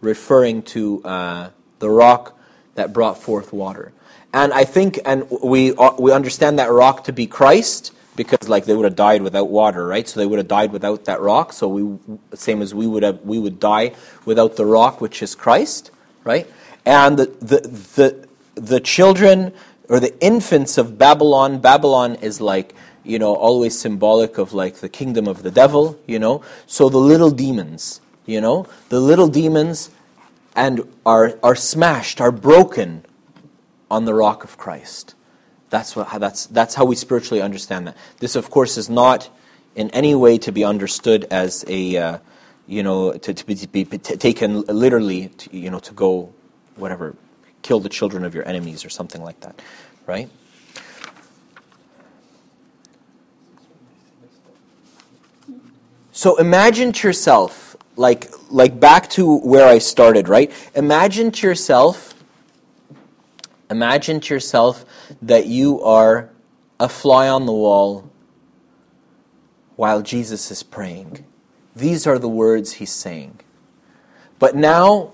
referring 0.00 0.62
to 0.62 1.04
uh, 1.04 1.50
the 1.80 1.90
rock 1.90 2.38
that 2.74 2.92
brought 2.92 3.18
forth 3.18 3.52
water. 3.52 3.92
And 4.32 4.52
I 4.52 4.64
think, 4.64 4.98
and 5.04 5.28
we, 5.42 5.74
uh, 5.74 5.92
we 5.98 6.12
understand 6.12 6.58
that 6.58 6.70
rock 6.70 7.04
to 7.04 7.12
be 7.12 7.26
Christ 7.26 7.92
because 8.16 8.48
like 8.48 8.64
they 8.64 8.74
would 8.74 8.84
have 8.84 8.96
died 8.96 9.22
without 9.22 9.48
water, 9.48 9.86
right? 9.86 10.06
So 10.06 10.20
they 10.20 10.26
would 10.26 10.38
have 10.38 10.48
died 10.48 10.72
without 10.72 11.04
that 11.06 11.20
rock. 11.20 11.52
So 11.52 11.68
we, 11.68 11.98
same 12.34 12.62
as 12.62 12.74
we 12.74 12.86
would 12.86 13.02
have, 13.02 13.20
we 13.22 13.38
would 13.38 13.58
die 13.58 13.94
without 14.24 14.56
the 14.56 14.66
rock, 14.66 15.00
which 15.00 15.22
is 15.22 15.34
Christ, 15.34 15.90
right? 16.24 16.46
And 16.84 17.18
the, 17.18 17.26
the, 17.26 17.60
the, 17.60 18.28
the 18.60 18.80
children 18.80 19.52
or 19.88 20.00
the 20.00 20.18
infants 20.20 20.78
of 20.78 20.98
Babylon, 20.98 21.60
Babylon 21.60 22.16
is 22.16 22.40
like, 22.40 22.74
you 23.04 23.18
know, 23.18 23.34
always 23.34 23.78
symbolic 23.78 24.38
of 24.38 24.52
like 24.52 24.76
the 24.76 24.88
kingdom 24.88 25.26
of 25.26 25.42
the 25.42 25.50
devil, 25.50 25.98
you 26.06 26.18
know? 26.18 26.42
So 26.66 26.88
the 26.88 26.98
little 26.98 27.30
demons, 27.30 28.00
you 28.26 28.40
know, 28.40 28.66
the 28.90 29.00
little 29.00 29.28
demons 29.28 29.90
and 30.54 30.86
are, 31.04 31.38
are 31.42 31.56
smashed, 31.56 32.20
are 32.20 32.30
broken 32.30 33.04
on 33.90 34.04
the 34.04 34.14
rock 34.14 34.44
of 34.44 34.56
Christ. 34.56 35.14
That's, 35.72 35.96
what, 35.96 36.20
that's, 36.20 36.44
that's 36.48 36.74
how 36.74 36.84
we 36.84 36.96
spiritually 36.96 37.40
understand 37.40 37.86
that. 37.86 37.96
This, 38.18 38.36
of 38.36 38.50
course, 38.50 38.76
is 38.76 38.90
not 38.90 39.30
in 39.74 39.88
any 39.92 40.14
way 40.14 40.36
to 40.36 40.52
be 40.52 40.64
understood 40.64 41.24
as 41.30 41.64
a, 41.66 41.96
uh, 41.96 42.18
you 42.66 42.82
know, 42.82 43.12
to, 43.12 43.32
to 43.32 43.46
be, 43.46 43.54
to 43.54 43.66
be 43.66 43.86
taken 43.86 44.60
literally, 44.60 45.28
to, 45.28 45.56
you 45.56 45.70
know, 45.70 45.78
to 45.78 45.94
go, 45.94 46.30
whatever, 46.76 47.16
kill 47.62 47.80
the 47.80 47.88
children 47.88 48.22
of 48.26 48.34
your 48.34 48.46
enemies 48.46 48.84
or 48.84 48.90
something 48.90 49.22
like 49.22 49.40
that, 49.40 49.62
right? 50.06 50.28
So 56.12 56.36
imagine 56.36 56.92
to 56.92 57.08
yourself, 57.08 57.76
like, 57.96 58.30
like 58.50 58.78
back 58.78 59.08
to 59.10 59.38
where 59.38 59.66
I 59.66 59.78
started, 59.78 60.28
right? 60.28 60.52
Imagine 60.74 61.30
to 61.30 61.46
yourself, 61.46 62.11
imagine 63.72 64.20
to 64.20 64.34
yourself 64.34 64.84
that 65.20 65.46
you 65.46 65.82
are 65.82 66.30
a 66.78 66.88
fly 66.88 67.28
on 67.28 67.46
the 67.46 67.52
wall 67.52 68.08
while 69.76 70.02
Jesus 70.02 70.50
is 70.50 70.62
praying. 70.62 71.24
These 71.74 72.06
are 72.06 72.18
the 72.18 72.28
words 72.28 72.74
he's 72.74 72.92
saying. 72.92 73.40
But 74.38 74.54
now, 74.54 75.12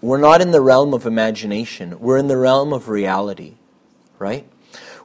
we're 0.00 0.18
not 0.18 0.40
in 0.40 0.50
the 0.50 0.60
realm 0.60 0.94
of 0.94 1.06
imagination, 1.06 2.00
we're 2.00 2.18
in 2.18 2.28
the 2.28 2.36
realm 2.36 2.72
of 2.72 2.88
reality, 2.88 3.54
right? 4.18 4.48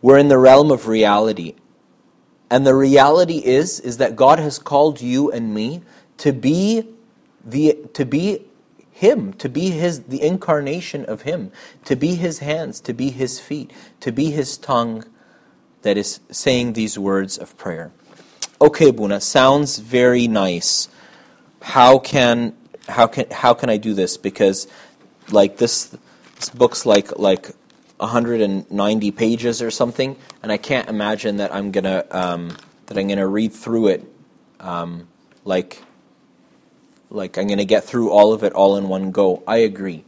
We're 0.02 0.17
in 0.17 0.30
the 0.30 0.38
realm 0.38 0.71
of 0.71 0.88
reality. 0.88 1.56
And 2.50 2.65
the 2.65 2.76
reality 2.76 3.39
is 3.43 3.80
is 3.82 3.97
that 3.97 4.15
God 4.15 4.39
has 4.39 4.58
called 4.58 5.02
you 5.02 5.32
and 5.32 5.54
me 5.54 5.82
to 6.17 6.32
be 6.32 6.88
the 7.43 7.78
to 7.93 8.06
be 8.06 8.47
him, 8.98 9.32
to 9.34 9.48
be 9.48 9.70
his 9.70 10.04
the 10.04 10.22
incarnation 10.24 11.06
of 11.06 11.22
him, 11.22 11.52
to 11.86 11.96
be 11.96 12.16
his 12.16 12.40
hands, 12.40 12.80
to 12.82 12.94
be 12.94 13.12
his 13.12 13.40
feet, 13.40 13.72
to 14.00 14.12
be 14.12 14.32
his 14.32 14.58
tongue 14.58 15.04
that 15.84 15.98
is 15.98 16.20
saying 16.32 16.74
these 16.74 16.98
words 16.98 17.38
of 17.38 17.56
prayer. 17.58 17.92
Okay, 18.60 18.92
Buna, 18.92 19.22
sounds 19.22 19.78
very 19.78 20.28
nice. 20.28 20.90
How 21.62 22.00
can 22.00 22.58
how 22.90 23.06
can 23.06 23.30
how 23.30 23.54
can 23.54 23.70
I 23.70 23.78
do 23.78 23.94
this? 23.94 24.18
Because 24.18 24.68
like 25.32 25.58
this 25.58 25.96
this 26.38 26.50
book's 26.50 26.84
like 26.86 27.20
like 27.20 27.52
190 27.98 29.12
pages 29.12 29.62
or 29.62 29.70
something, 29.70 30.16
and 30.42 30.52
I 30.52 30.58
can't 30.58 30.90
imagine 30.90 31.38
that 31.38 31.54
I'm 31.54 31.72
gonna 31.72 32.04
um, 32.10 32.58
that 32.88 32.98
I'm 32.98 33.08
gonna 33.08 33.28
read 33.28 33.54
through 33.54 33.90
it 33.90 34.12
um, 34.60 35.08
like 35.46 35.84
like 37.10 37.38
I'm 37.38 37.48
gonna 37.48 37.65
get 37.65 37.84
through 37.84 38.10
all 38.10 38.34
of 38.34 38.43
it 38.43 38.54
all 38.54 38.78
in 38.78 38.88
one 38.88 39.12
go. 39.12 39.43
I 39.48 39.58
agree. 39.58 40.04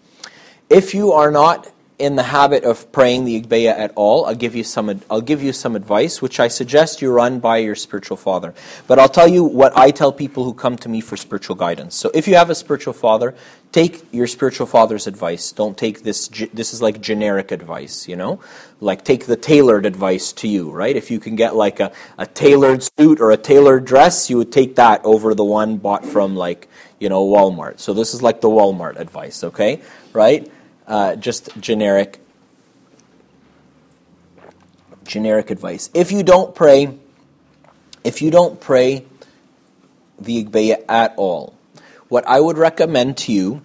If 0.69 0.93
you 0.93 1.11
are 1.13 1.31
not 1.31 1.71
in 1.99 2.15
the 2.15 2.23
habit 2.23 2.63
of 2.63 2.89
praying 2.93 3.25
the 3.25 3.41
Agpeya 3.41 3.77
at 3.77 3.91
all, 3.95 4.25
I'll 4.25 4.33
give 4.35 4.55
you 4.55 4.63
some 4.63 5.01
I'll 5.09 5.19
give 5.19 5.43
you 5.43 5.51
some 5.51 5.75
advice, 5.75 6.21
which 6.21 6.39
I 6.39 6.47
suggest 6.47 7.01
you 7.01 7.11
run 7.11 7.39
by 7.39 7.57
your 7.57 7.75
spiritual 7.75 8.15
father. 8.15 8.53
But 8.87 8.99
I'll 8.99 9.09
tell 9.09 9.27
you 9.27 9.43
what 9.43 9.77
I 9.77 9.91
tell 9.91 10.13
people 10.13 10.45
who 10.45 10.53
come 10.53 10.77
to 10.77 10.89
me 10.89 11.01
for 11.01 11.17
spiritual 11.17 11.57
guidance. 11.57 11.95
So 11.95 12.09
if 12.13 12.27
you 12.27 12.35
have 12.35 12.49
a 12.49 12.55
spiritual 12.55 12.93
father, 12.93 13.35
take 13.73 14.01
your 14.13 14.27
spiritual 14.27 14.65
father's 14.65 15.07
advice. 15.07 15.51
Don't 15.51 15.77
take 15.77 16.03
this 16.03 16.29
this 16.53 16.73
is 16.73 16.81
like 16.81 17.01
generic 17.01 17.51
advice, 17.51 18.07
you 18.07 18.15
know? 18.15 18.39
Like 18.79 19.03
take 19.03 19.25
the 19.25 19.35
tailored 19.35 19.85
advice 19.85 20.31
to 20.33 20.47
you, 20.47 20.71
right? 20.71 20.95
If 20.95 21.11
you 21.11 21.19
can 21.19 21.35
get 21.35 21.53
like 21.55 21.81
a, 21.81 21.91
a 22.17 22.25
tailored 22.25 22.81
suit 22.81 23.19
or 23.19 23.31
a 23.31 23.37
tailored 23.37 23.83
dress, 23.83 24.29
you 24.29 24.37
would 24.37 24.53
take 24.53 24.75
that 24.77 25.03
over 25.03 25.33
the 25.35 25.43
one 25.43 25.77
bought 25.77 26.05
from 26.05 26.35
like, 26.37 26.69
you 26.99 27.09
know, 27.09 27.25
Walmart. 27.25 27.79
So 27.79 27.93
this 27.93 28.13
is 28.13 28.21
like 28.21 28.41
the 28.41 28.49
Walmart 28.49 28.97
advice, 28.99 29.43
okay? 29.43 29.81
Right? 30.13 30.49
uh, 30.89 31.15
just 31.15 31.57
generic 31.61 32.19
generic 35.05 35.49
advice. 35.49 35.89
If 35.93 36.11
you 36.11 36.23
don't 36.23 36.53
pray, 36.53 36.97
if 38.03 38.21
you 38.21 38.29
don't 38.31 38.59
pray 38.59 39.05
the 40.19 40.43
Agpeya 40.43 40.83
at 40.89 41.13
all, 41.17 41.55
what 42.09 42.27
I 42.27 42.39
would 42.39 42.57
recommend 42.57 43.17
to 43.19 43.31
you 43.31 43.61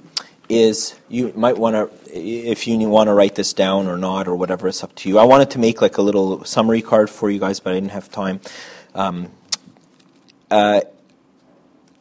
is 0.49 0.95
you 1.09 1.33
might 1.35 1.59
want 1.59 1.75
to, 1.75 1.91
if 2.15 2.67
you 2.67 2.79
want 2.89 3.09
to 3.09 3.15
write 3.15 3.35
this 3.35 3.53
down 3.53 3.89
or 3.89 3.99
not 3.99 4.29
or 4.29 4.37
whatever, 4.37 4.69
it's 4.69 4.85
up 4.85 4.95
to 4.97 5.09
you. 5.09 5.19
I 5.19 5.25
wanted 5.25 5.51
to 5.51 5.59
make 5.59 5.83
like 5.83 5.99
a 5.99 6.03
little 6.03 6.45
summary 6.45 6.83
card 6.83 7.11
for 7.11 7.31
you 7.31 7.41
guys, 7.41 7.61
but 7.61 7.73
I 7.73 7.75
didn't 7.75 7.91
have 7.91 8.11
time. 8.11 8.41
Um, 8.95 9.31
uh, 10.51 10.83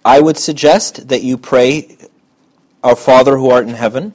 I 0.06 0.20
would 0.20 0.38
suggest 0.38 1.08
that 1.08 1.24
you 1.24 1.38
pray, 1.38 1.98
Our 2.84 2.96
Father 2.96 3.38
who 3.38 3.50
art 3.50 3.68
in 3.68 3.76
heaven 3.76 4.13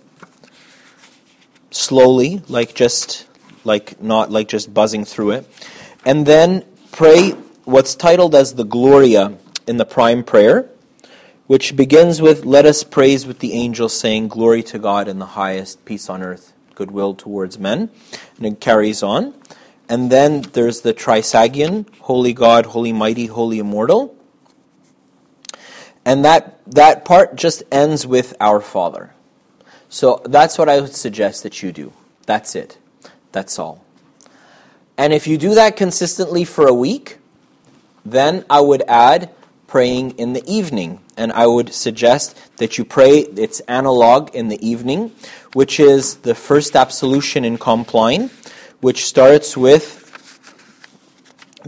slowly, 1.70 2.42
like 2.48 2.74
just 2.74 3.26
like 3.64 4.00
not 4.02 4.30
like 4.30 4.48
just 4.48 4.74
buzzing 4.74 5.04
through 5.04 5.30
it. 5.30 5.68
And 6.04 6.26
then 6.26 6.64
pray 6.92 7.30
what's 7.64 7.94
titled 7.94 8.34
as 8.34 8.54
the 8.54 8.64
Gloria 8.64 9.38
in 9.66 9.78
the 9.78 9.86
prime 9.86 10.24
prayer, 10.24 10.68
which 11.46 11.74
begins 11.74 12.20
with 12.20 12.44
let 12.44 12.66
us 12.66 12.84
praise 12.84 13.26
with 13.26 13.38
the 13.38 13.54
angels 13.54 13.98
saying 13.98 14.28
glory 14.28 14.62
to 14.64 14.78
God 14.78 15.08
in 15.08 15.18
the 15.18 15.26
highest, 15.26 15.84
peace 15.86 16.10
on 16.10 16.22
earth, 16.22 16.52
goodwill 16.74 17.14
towards 17.14 17.58
men. 17.58 17.88
And 18.36 18.46
it 18.46 18.60
carries 18.60 19.02
on. 19.02 19.34
And 19.88 20.12
then 20.12 20.42
there's 20.52 20.82
the 20.82 20.92
Trisagion, 20.92 21.86
Holy 22.00 22.34
God, 22.34 22.66
Holy 22.66 22.92
Mighty, 22.92 23.24
Holy 23.24 23.58
Immortal. 23.58 24.17
And 26.08 26.24
that, 26.24 26.58
that 26.64 27.04
part 27.04 27.36
just 27.36 27.62
ends 27.70 28.06
with 28.06 28.34
Our 28.40 28.62
Father. 28.62 29.12
So 29.90 30.22
that's 30.24 30.56
what 30.56 30.66
I 30.66 30.80
would 30.80 30.94
suggest 30.94 31.42
that 31.42 31.62
you 31.62 31.70
do. 31.70 31.92
That's 32.24 32.56
it. 32.56 32.78
That's 33.32 33.58
all. 33.58 33.84
And 34.96 35.12
if 35.12 35.26
you 35.26 35.36
do 35.36 35.54
that 35.54 35.76
consistently 35.76 36.44
for 36.44 36.66
a 36.66 36.72
week, 36.72 37.18
then 38.06 38.46
I 38.48 38.60
would 38.60 38.84
add 38.88 39.28
praying 39.66 40.12
in 40.12 40.32
the 40.32 40.42
evening. 40.50 41.00
And 41.14 41.30
I 41.32 41.46
would 41.46 41.74
suggest 41.74 42.56
that 42.56 42.78
you 42.78 42.86
pray 42.86 43.18
its 43.18 43.60
analog 43.68 44.34
in 44.34 44.48
the 44.48 44.66
evening, 44.66 45.12
which 45.52 45.78
is 45.78 46.16
the 46.16 46.34
first 46.34 46.74
absolution 46.74 47.44
in 47.44 47.58
Compline, 47.58 48.30
which 48.80 49.04
starts 49.04 49.58
with 49.58 50.06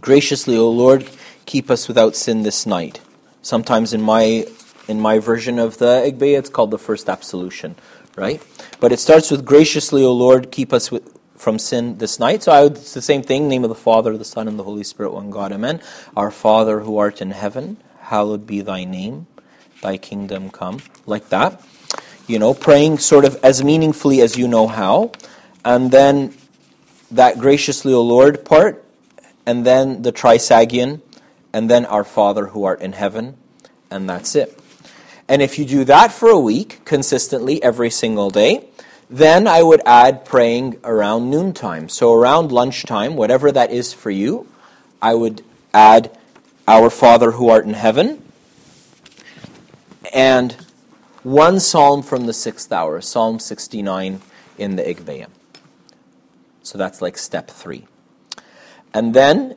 Graciously, 0.00 0.56
O 0.56 0.70
Lord, 0.70 1.10
keep 1.44 1.70
us 1.70 1.88
without 1.88 2.16
sin 2.16 2.42
this 2.42 2.64
night. 2.64 3.02
Sometimes 3.42 3.92
in 3.92 4.02
my 4.02 4.46
in 4.88 5.00
my 5.00 5.18
version 5.18 5.58
of 5.58 5.78
the 5.78 6.10
Agpeya, 6.10 6.38
it's 6.38 6.50
called 6.50 6.70
the 6.70 6.78
first 6.78 7.08
absolution 7.08 7.76
right? 8.16 8.42
But 8.80 8.92
it 8.92 9.00
starts 9.00 9.30
with 9.30 9.44
graciously, 9.44 10.04
O 10.04 10.12
Lord, 10.12 10.50
keep 10.50 10.72
us 10.72 10.90
with, 10.90 11.18
from 11.36 11.58
sin 11.58 11.98
this 11.98 12.18
night. 12.18 12.42
So 12.42 12.52
I 12.52 12.62
would, 12.62 12.72
it's 12.72 12.94
the 12.94 13.02
same 13.02 13.22
thing. 13.22 13.48
Name 13.48 13.64
of 13.64 13.70
the 13.70 13.74
Father, 13.74 14.16
the 14.16 14.24
Son, 14.24 14.48
and 14.48 14.58
the 14.58 14.64
Holy 14.64 14.84
Spirit, 14.84 15.12
one 15.12 15.30
God. 15.30 15.52
Amen. 15.52 15.80
Our 16.16 16.30
Father 16.30 16.80
who 16.80 16.98
art 16.98 17.20
in 17.20 17.30
heaven, 17.30 17.78
hallowed 18.00 18.46
be 18.46 18.60
thy 18.60 18.84
name. 18.84 19.26
Thy 19.82 19.96
kingdom 19.96 20.50
come. 20.50 20.80
Like 21.06 21.30
that. 21.30 21.64
You 22.26 22.38
know, 22.38 22.54
praying 22.54 22.98
sort 22.98 23.24
of 23.24 23.42
as 23.42 23.64
meaningfully 23.64 24.20
as 24.20 24.36
you 24.36 24.46
know 24.46 24.66
how. 24.66 25.12
And 25.64 25.90
then 25.90 26.34
that 27.10 27.38
graciously, 27.38 27.92
O 27.92 28.02
Lord 28.02 28.44
part. 28.44 28.84
And 29.46 29.64
then 29.64 30.02
the 30.02 30.12
Trisagion. 30.12 31.00
And 31.52 31.70
then 31.70 31.84
our 31.86 32.04
Father 32.04 32.46
who 32.46 32.64
art 32.64 32.80
in 32.80 32.92
heaven. 32.92 33.36
And 33.90 34.08
that's 34.08 34.34
it. 34.34 34.58
And 35.28 35.42
if 35.42 35.58
you 35.58 35.64
do 35.64 35.84
that 35.84 36.12
for 36.12 36.28
a 36.28 36.38
week, 36.38 36.84
consistently 36.84 37.62
every 37.62 37.90
single 37.90 38.30
day, 38.30 38.68
then 39.08 39.46
I 39.46 39.62
would 39.62 39.82
add 39.84 40.24
praying 40.24 40.78
around 40.84 41.30
noontime. 41.30 41.88
So 41.88 42.12
around 42.12 42.52
lunchtime, 42.52 43.16
whatever 43.16 43.50
that 43.52 43.70
is 43.70 43.92
for 43.92 44.10
you, 44.10 44.46
I 45.02 45.14
would 45.14 45.42
add 45.74 46.16
Our 46.68 46.90
Father 46.90 47.32
who 47.32 47.48
art 47.48 47.64
in 47.64 47.74
heaven 47.74 48.22
and 50.12 50.56
one 51.22 51.60
psalm 51.60 52.02
from 52.02 52.26
the 52.26 52.32
sixth 52.32 52.72
hour, 52.72 53.00
Psalm 53.00 53.38
69 53.38 54.20
in 54.58 54.76
the 54.76 54.82
Agpeya. 54.82 55.26
So 56.62 56.78
that's 56.78 57.02
like 57.02 57.18
step 57.18 57.50
three. 57.50 57.86
And 58.94 59.14
then 59.14 59.56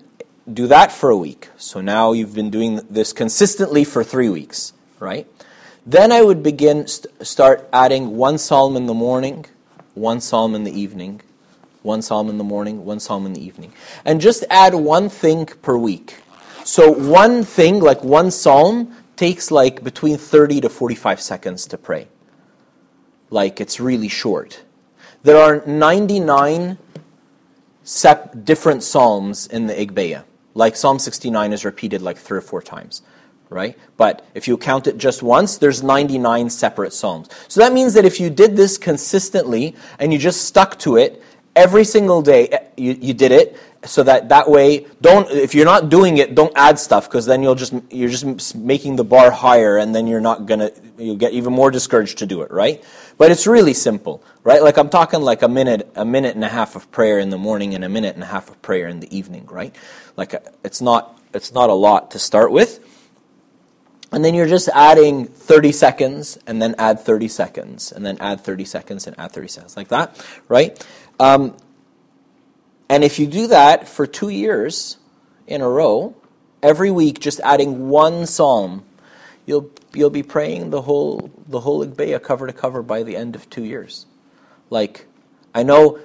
do 0.51 0.67
that 0.67 0.91
for 0.91 1.09
a 1.09 1.17
week. 1.17 1.49
So 1.57 1.81
now 1.81 2.11
you've 2.11 2.33
been 2.33 2.49
doing 2.49 2.81
this 2.89 3.13
consistently 3.13 3.83
for 3.83 4.03
three 4.03 4.29
weeks, 4.29 4.73
right? 4.99 5.27
Then 5.85 6.11
I 6.11 6.21
would 6.21 6.43
begin 6.43 6.87
st- 6.87 7.25
start 7.25 7.67
adding 7.71 8.17
one 8.17 8.37
psalm 8.37 8.75
in 8.75 8.85
the 8.85 8.93
morning, 8.93 9.45
one 9.93 10.21
psalm 10.21 10.55
in 10.55 10.63
the 10.63 10.77
evening, 10.77 11.21
one 11.81 12.01
psalm 12.01 12.29
in 12.29 12.37
the 12.37 12.43
morning, 12.43 12.85
one 12.85 12.99
psalm 12.99 13.25
in 13.25 13.33
the 13.33 13.43
evening. 13.45 13.73
And 14.05 14.21
just 14.21 14.43
add 14.49 14.73
one 14.73 15.09
thing 15.09 15.45
per 15.45 15.77
week. 15.77 16.17
So 16.63 16.91
one 16.91 17.43
thing, 17.43 17.79
like 17.79 18.03
one 18.03 18.31
psalm, 18.31 18.95
takes 19.15 19.51
like 19.51 19.83
between 19.83 20.17
30 20.17 20.61
to 20.61 20.69
45 20.69 21.21
seconds 21.21 21.67
to 21.67 21.77
pray. 21.77 22.07
Like 23.29 23.59
it's 23.59 23.79
really 23.79 24.07
short. 24.07 24.63
There 25.23 25.37
are 25.37 25.65
99 25.65 26.77
sep- 27.83 28.45
different 28.45 28.83
psalms 28.83 29.47
in 29.47 29.67
the 29.67 29.73
Agpeya. 29.73 30.23
Like 30.53 30.75
Psalm 30.75 30.99
69 30.99 31.53
is 31.53 31.65
repeated 31.65 32.01
like 32.01 32.17
three 32.17 32.37
or 32.37 32.41
four 32.41 32.61
times, 32.61 33.01
right? 33.49 33.77
But 33.97 34.25
if 34.33 34.47
you 34.47 34.57
count 34.57 34.87
it 34.87 34.97
just 34.97 35.23
once, 35.23 35.57
there's 35.57 35.83
99 35.83 36.49
separate 36.49 36.93
psalms. 36.93 37.29
So 37.47 37.59
that 37.61 37.73
means 37.73 37.93
that 37.95 38.05
if 38.05 38.19
you 38.19 38.29
did 38.29 38.55
this 38.55 38.77
consistently 38.77 39.75
and 39.99 40.13
you 40.13 40.19
just 40.19 40.45
stuck 40.45 40.77
to 40.79 40.97
it 40.97 41.21
every 41.55 41.83
single 41.83 42.21
day, 42.21 42.47
eh, 42.47 42.59
you, 42.77 42.97
you 42.99 43.13
did 43.13 43.31
it, 43.31 43.57
so 43.85 44.03
that 44.03 44.29
that 44.29 44.49
way 44.49 44.85
don't 45.01 45.29
if 45.31 45.53
you're 45.53 45.65
not 45.65 45.89
doing 45.89 46.17
it 46.17 46.35
don't 46.35 46.53
add 46.55 46.79
stuff 46.79 47.07
because 47.09 47.25
then 47.25 47.43
you'll 47.43 47.55
just 47.55 47.73
you're 47.89 48.09
just 48.09 48.55
making 48.55 48.95
the 48.95 49.03
bar 49.03 49.31
higher 49.31 49.77
and 49.77 49.93
then 49.93 50.07
you're 50.07 50.21
not 50.21 50.45
gonna 50.45 50.71
you'll 50.97 51.15
get 51.15 51.33
even 51.33 51.51
more 51.51 51.71
discouraged 51.71 52.17
to 52.17 52.25
do 52.25 52.41
it 52.41 52.51
right? 52.51 52.83
But 53.17 53.31
it's 53.31 53.45
really 53.45 53.73
simple 53.73 54.23
right? 54.43 54.61
Like 54.61 54.77
i'm 54.77 54.89
talking 54.89 55.21
like 55.21 55.41
a 55.41 55.47
minute 55.47 55.89
a 55.95 56.05
minute 56.05 56.35
and 56.35 56.43
a 56.43 56.49
half 56.49 56.75
of 56.75 56.89
prayer 56.91 57.19
in 57.19 57.29
the 57.29 57.37
morning 57.37 57.73
and 57.75 57.83
a 57.83 57.89
minute 57.89 58.15
and 58.15 58.23
a 58.23 58.27
half 58.27 58.49
of 58.49 58.61
prayer 58.61 58.87
in 58.87 58.99
the 58.99 59.15
evening 59.15 59.45
right? 59.47 59.75
Like 60.15 60.33
it's 60.63 60.81
not 60.81 61.19
it's 61.33 61.53
not 61.53 61.69
a 61.69 61.73
lot 61.73 62.11
to 62.11 62.19
start 62.19 62.51
with. 62.51 62.79
And 64.11 64.23
then 64.23 64.35
you're 64.35 64.47
just 64.47 64.69
adding 64.69 65.25
30 65.25 65.71
seconds 65.71 66.37
and 66.45 66.61
then 66.61 66.75
add 66.77 66.99
30 66.99 67.27
seconds 67.27 67.91
and 67.91 68.05
then 68.05 68.17
add 68.19 68.41
30 68.41 68.63
seconds 68.63 69.07
and 69.07 69.19
add 69.19 69.31
30 69.31 69.47
seconds 69.47 69.75
like 69.75 69.87
that 69.87 70.23
right? 70.47 70.85
Um, 71.19 71.55
and 72.93 73.03
if 73.03 73.17
you 73.17 73.25
do 73.25 73.47
that 73.47 73.87
for 73.87 74.05
two 74.05 74.29
years 74.29 74.97
in 75.47 75.61
a 75.61 75.67
row, 75.67 76.15
every 76.61 76.91
week 76.91 77.19
just 77.19 77.39
adding 77.39 77.89
one 77.89 78.27
psalm, 78.27 78.85
you'll, 79.47 79.71
you'll 79.95 80.11
be 80.11 80.21
praying 80.21 80.69
the 80.69 80.83
whole, 80.83 81.31
the 81.47 81.61
whole 81.61 81.83
Agpeya 81.83 82.21
cover 82.21 82.45
to 82.45 82.53
cover 82.53 82.83
by 82.83 83.01
the 83.01 83.17
end 83.17 83.35
of 83.35 83.49
two 83.49 83.63
years. 83.63 84.05
Like, 84.69 85.07
I 85.55 85.63
know, 85.63 86.01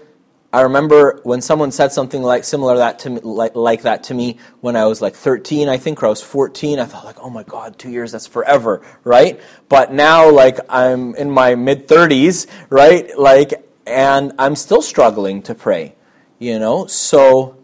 I 0.50 0.62
remember 0.62 1.20
when 1.24 1.42
someone 1.42 1.72
said 1.72 1.92
something 1.92 2.22
like 2.22 2.44
similar 2.44 2.78
that 2.78 3.00
to 3.00 3.10
me, 3.10 3.20
like, 3.20 3.54
like 3.54 3.82
that 3.82 4.04
to 4.04 4.14
me 4.14 4.38
when 4.62 4.74
I 4.74 4.86
was 4.86 5.02
like 5.02 5.14
13, 5.14 5.68
I 5.68 5.76
think, 5.76 6.02
or 6.02 6.06
I 6.06 6.08
was 6.08 6.22
14. 6.22 6.78
I 6.78 6.86
thought 6.86 7.04
like, 7.04 7.20
oh 7.20 7.28
my 7.28 7.42
God, 7.42 7.78
two 7.78 7.90
years, 7.90 8.12
that's 8.12 8.26
forever, 8.26 8.80
right? 9.04 9.38
But 9.68 9.92
now, 9.92 10.30
like, 10.30 10.58
I'm 10.70 11.14
in 11.16 11.30
my 11.30 11.54
mid 11.54 11.86
30s, 11.86 12.46
right? 12.70 13.10
Like, 13.18 13.68
and 13.86 14.32
I'm 14.38 14.56
still 14.56 14.80
struggling 14.80 15.42
to 15.42 15.54
pray 15.54 15.94
you 16.38 16.58
know? 16.58 16.86
So 16.86 17.56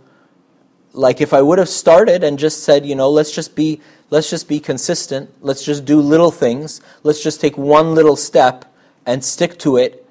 like 0.96 1.20
if 1.20 1.32
i 1.32 1.42
would 1.42 1.58
have 1.58 1.68
started 1.68 2.22
and 2.22 2.38
just 2.38 2.62
said 2.62 2.86
you 2.86 2.94
know 2.94 3.10
let's 3.10 3.32
just 3.32 3.56
be 3.56 3.80
let's 4.10 4.30
just 4.30 4.48
be 4.48 4.60
consistent 4.60 5.28
let's 5.40 5.64
just 5.64 5.84
do 5.84 6.00
little 6.00 6.30
things 6.30 6.80
let's 7.02 7.20
just 7.20 7.40
take 7.40 7.58
one 7.58 7.96
little 7.96 8.14
step 8.14 8.64
and 9.04 9.24
stick 9.24 9.58
to 9.58 9.76
it 9.76 10.04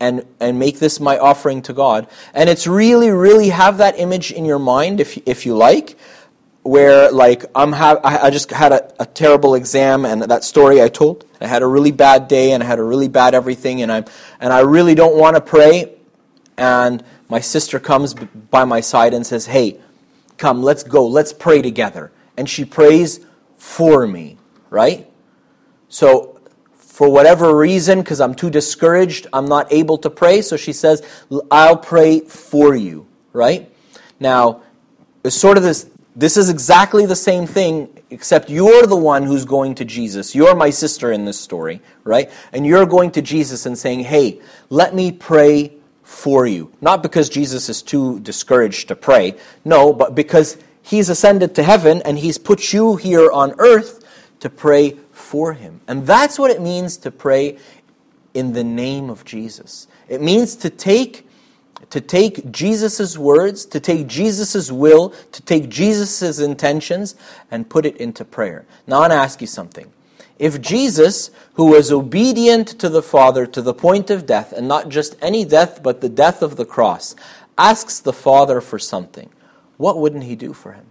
and 0.00 0.24
and 0.40 0.58
make 0.58 0.78
this 0.78 1.00
my 1.00 1.18
offering 1.18 1.62
to 1.62 1.72
god. 1.72 2.06
And 2.34 2.48
it's 2.48 2.66
really 2.66 3.10
really 3.10 3.48
have 3.50 3.78
that 3.78 3.98
image 3.98 4.32
in 4.32 4.44
your 4.44 4.58
mind 4.58 5.00
if 5.00 5.18
if 5.26 5.46
you 5.46 5.56
like 5.56 5.96
where 6.62 7.12
like 7.12 7.44
i'm 7.54 7.72
ha- 7.72 8.00
i 8.02 8.28
just 8.28 8.50
had 8.50 8.72
a, 8.72 8.92
a 9.00 9.06
terrible 9.06 9.54
exam 9.54 10.04
and 10.04 10.22
that 10.22 10.44
story 10.44 10.82
i 10.82 10.88
told. 10.88 11.24
I 11.40 11.46
had 11.46 11.62
a 11.62 11.66
really 11.66 11.92
bad 11.92 12.28
day 12.28 12.52
and 12.52 12.62
i 12.62 12.66
had 12.66 12.78
a 12.78 12.82
really 12.82 13.08
bad 13.08 13.34
everything 13.34 13.82
and 13.82 13.92
i'm 13.92 14.04
and 14.40 14.52
i 14.52 14.60
really 14.60 14.94
don't 14.94 15.16
want 15.16 15.36
to 15.36 15.40
pray. 15.40 15.92
And 16.58 17.04
my 17.28 17.40
sister 17.40 17.80
comes 17.80 18.14
by 18.14 18.64
my 18.64 18.80
side 18.80 19.14
and 19.14 19.26
says, 19.26 19.46
Hey, 19.46 19.78
come, 20.36 20.62
let's 20.62 20.82
go, 20.82 21.06
let's 21.06 21.32
pray 21.32 21.62
together. 21.62 22.12
And 22.36 22.48
she 22.48 22.64
prays 22.64 23.20
for 23.56 24.06
me, 24.06 24.38
right? 24.70 25.10
So, 25.88 26.40
for 26.76 27.10
whatever 27.10 27.54
reason, 27.54 28.00
because 28.00 28.22
I'm 28.22 28.34
too 28.34 28.48
discouraged, 28.48 29.26
I'm 29.32 29.44
not 29.44 29.70
able 29.70 29.98
to 29.98 30.08
pray. 30.08 30.40
So 30.40 30.56
she 30.56 30.72
says, 30.72 31.02
I'll 31.50 31.76
pray 31.76 32.20
for 32.20 32.74
you, 32.74 33.06
right? 33.34 33.70
Now, 34.18 34.62
it's 35.22 35.36
sort 35.36 35.58
of 35.58 35.62
this, 35.62 35.90
this 36.14 36.38
is 36.38 36.48
exactly 36.48 37.04
the 37.04 37.14
same 37.14 37.46
thing, 37.46 37.90
except 38.08 38.48
you're 38.48 38.86
the 38.86 38.96
one 38.96 39.24
who's 39.24 39.44
going 39.44 39.74
to 39.74 39.84
Jesus. 39.84 40.34
You're 40.34 40.54
my 40.54 40.70
sister 40.70 41.12
in 41.12 41.26
this 41.26 41.38
story, 41.38 41.82
right? 42.02 42.30
And 42.50 42.64
you're 42.64 42.86
going 42.86 43.10
to 43.10 43.20
Jesus 43.20 43.66
and 43.66 43.76
saying, 43.76 44.00
Hey, 44.00 44.40
let 44.70 44.94
me 44.94 45.12
pray 45.12 45.76
for 46.06 46.46
you. 46.46 46.72
Not 46.80 47.02
because 47.02 47.28
Jesus 47.28 47.68
is 47.68 47.82
too 47.82 48.20
discouraged 48.20 48.86
to 48.88 48.96
pray, 48.96 49.34
no, 49.64 49.92
but 49.92 50.14
because 50.14 50.56
he's 50.80 51.08
ascended 51.08 51.56
to 51.56 51.64
heaven 51.64 52.00
and 52.04 52.16
he's 52.16 52.38
put 52.38 52.72
you 52.72 52.94
here 52.94 53.30
on 53.32 53.54
earth 53.58 54.04
to 54.38 54.48
pray 54.48 54.92
for 55.10 55.54
him. 55.54 55.80
And 55.88 56.06
that's 56.06 56.38
what 56.38 56.52
it 56.52 56.62
means 56.62 56.96
to 56.98 57.10
pray 57.10 57.58
in 58.34 58.52
the 58.52 58.62
name 58.62 59.10
of 59.10 59.24
Jesus. 59.24 59.88
It 60.08 60.22
means 60.22 60.54
to 60.56 60.70
take 60.70 61.26
to 61.90 62.00
take 62.00 62.50
Jesus' 62.50 63.18
words, 63.18 63.66
to 63.66 63.78
take 63.78 64.06
Jesus' 64.06 64.72
will, 64.72 65.10
to 65.32 65.42
take 65.42 65.68
Jesus' 65.68 66.38
intentions, 66.38 67.14
and 67.50 67.68
put 67.68 67.84
it 67.84 67.96
into 67.98 68.24
prayer. 68.24 68.64
Now, 68.86 68.96
I 68.96 69.00
want 69.00 69.12
to 69.12 69.16
ask 69.16 69.40
you 69.40 69.46
something. 69.46 69.92
If 70.38 70.60
Jesus, 70.60 71.30
who 71.54 71.70
was 71.70 71.90
obedient 71.90 72.68
to 72.80 72.88
the 72.88 73.02
Father 73.02 73.46
to 73.46 73.62
the 73.62 73.72
point 73.72 74.10
of 74.10 74.26
death, 74.26 74.52
and 74.52 74.68
not 74.68 74.90
just 74.90 75.16
any 75.22 75.44
death, 75.44 75.82
but 75.82 76.00
the 76.00 76.08
death 76.08 76.42
of 76.42 76.56
the 76.56 76.66
cross, 76.66 77.16
asks 77.56 78.00
the 78.00 78.12
Father 78.12 78.60
for 78.60 78.78
something, 78.78 79.30
what 79.78 79.98
wouldn't 79.98 80.24
he 80.24 80.36
do 80.36 80.52
for 80.52 80.72
him? 80.72 80.86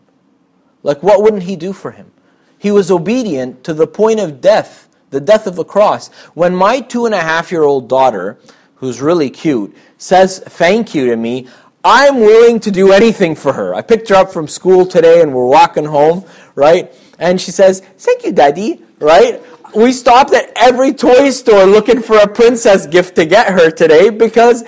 Like, 0.82 1.04
what 1.04 1.22
wouldn't 1.22 1.44
he 1.44 1.56
do 1.56 1.74
for 1.74 1.92
him? 1.92 2.12
He 2.58 2.72
was 2.72 2.90
obedient 2.90 3.64
to 3.66 3.74
the 3.74 3.88
point 3.88 4.20
of 4.20 4.42
death, 4.42 4.88
the 5.12 5.22
death 5.22 5.46
of 5.46 5.56
the 5.56 5.64
cross. 5.64 6.08
When 6.34 6.56
my 6.56 6.80
two 6.80 7.06
and 7.06 7.14
a 7.14 7.22
half 7.22 7.52
year 7.52 7.64
old 7.64 7.88
daughter, 7.88 8.40
who's 8.76 9.02
really 9.02 9.30
cute, 9.30 9.76
says 9.98 10.40
thank 10.40 10.96
you 10.96 11.08
to 11.08 11.16
me, 11.16 11.48
I'm 11.84 12.20
willing 12.20 12.60
to 12.62 12.72
do 12.72 12.92
anything 12.92 13.36
for 13.36 13.54
her. 13.54 13.76
I 13.76 13.84
picked 13.84 14.10
her 14.10 14.16
up 14.16 14.34
from 14.34 14.48
school 14.48 14.88
today 14.88 15.22
and 15.22 15.34
we're 15.34 15.46
walking 15.46 15.86
home, 15.86 16.26
right? 16.56 16.92
And 17.20 17.40
she 17.40 17.52
says, 17.52 17.82
Thank 17.98 18.26
you, 18.26 18.32
Daddy 18.32 18.85
right? 19.00 19.42
We 19.76 19.92
stopped 19.92 20.34
at 20.34 20.52
every 20.56 20.94
toy 20.94 21.30
store 21.32 21.66
looking 21.66 22.02
for 22.02 22.18
a 22.18 22.28
princess 22.28 22.88
gift 22.88 23.16
to 23.16 23.26
get 23.26 23.50
her 23.50 23.70
today 23.70 24.10
because, 24.10 24.62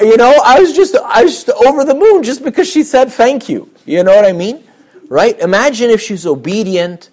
you 0.00 0.16
know, 0.16 0.34
I 0.44 0.60
was 0.60 0.74
just, 0.74 0.96
I 0.96 1.24
was 1.24 1.44
just 1.44 1.50
over 1.66 1.84
the 1.84 1.94
moon 1.94 2.22
just 2.22 2.42
because 2.42 2.68
she 2.68 2.82
said 2.82 3.12
thank 3.12 3.48
you. 3.48 3.70
You 3.84 4.02
know 4.02 4.14
what 4.14 4.24
I 4.24 4.32
mean? 4.32 4.64
Right? 5.08 5.38
Imagine 5.40 5.90
if 5.90 6.00
she's 6.00 6.26
obedient 6.26 7.10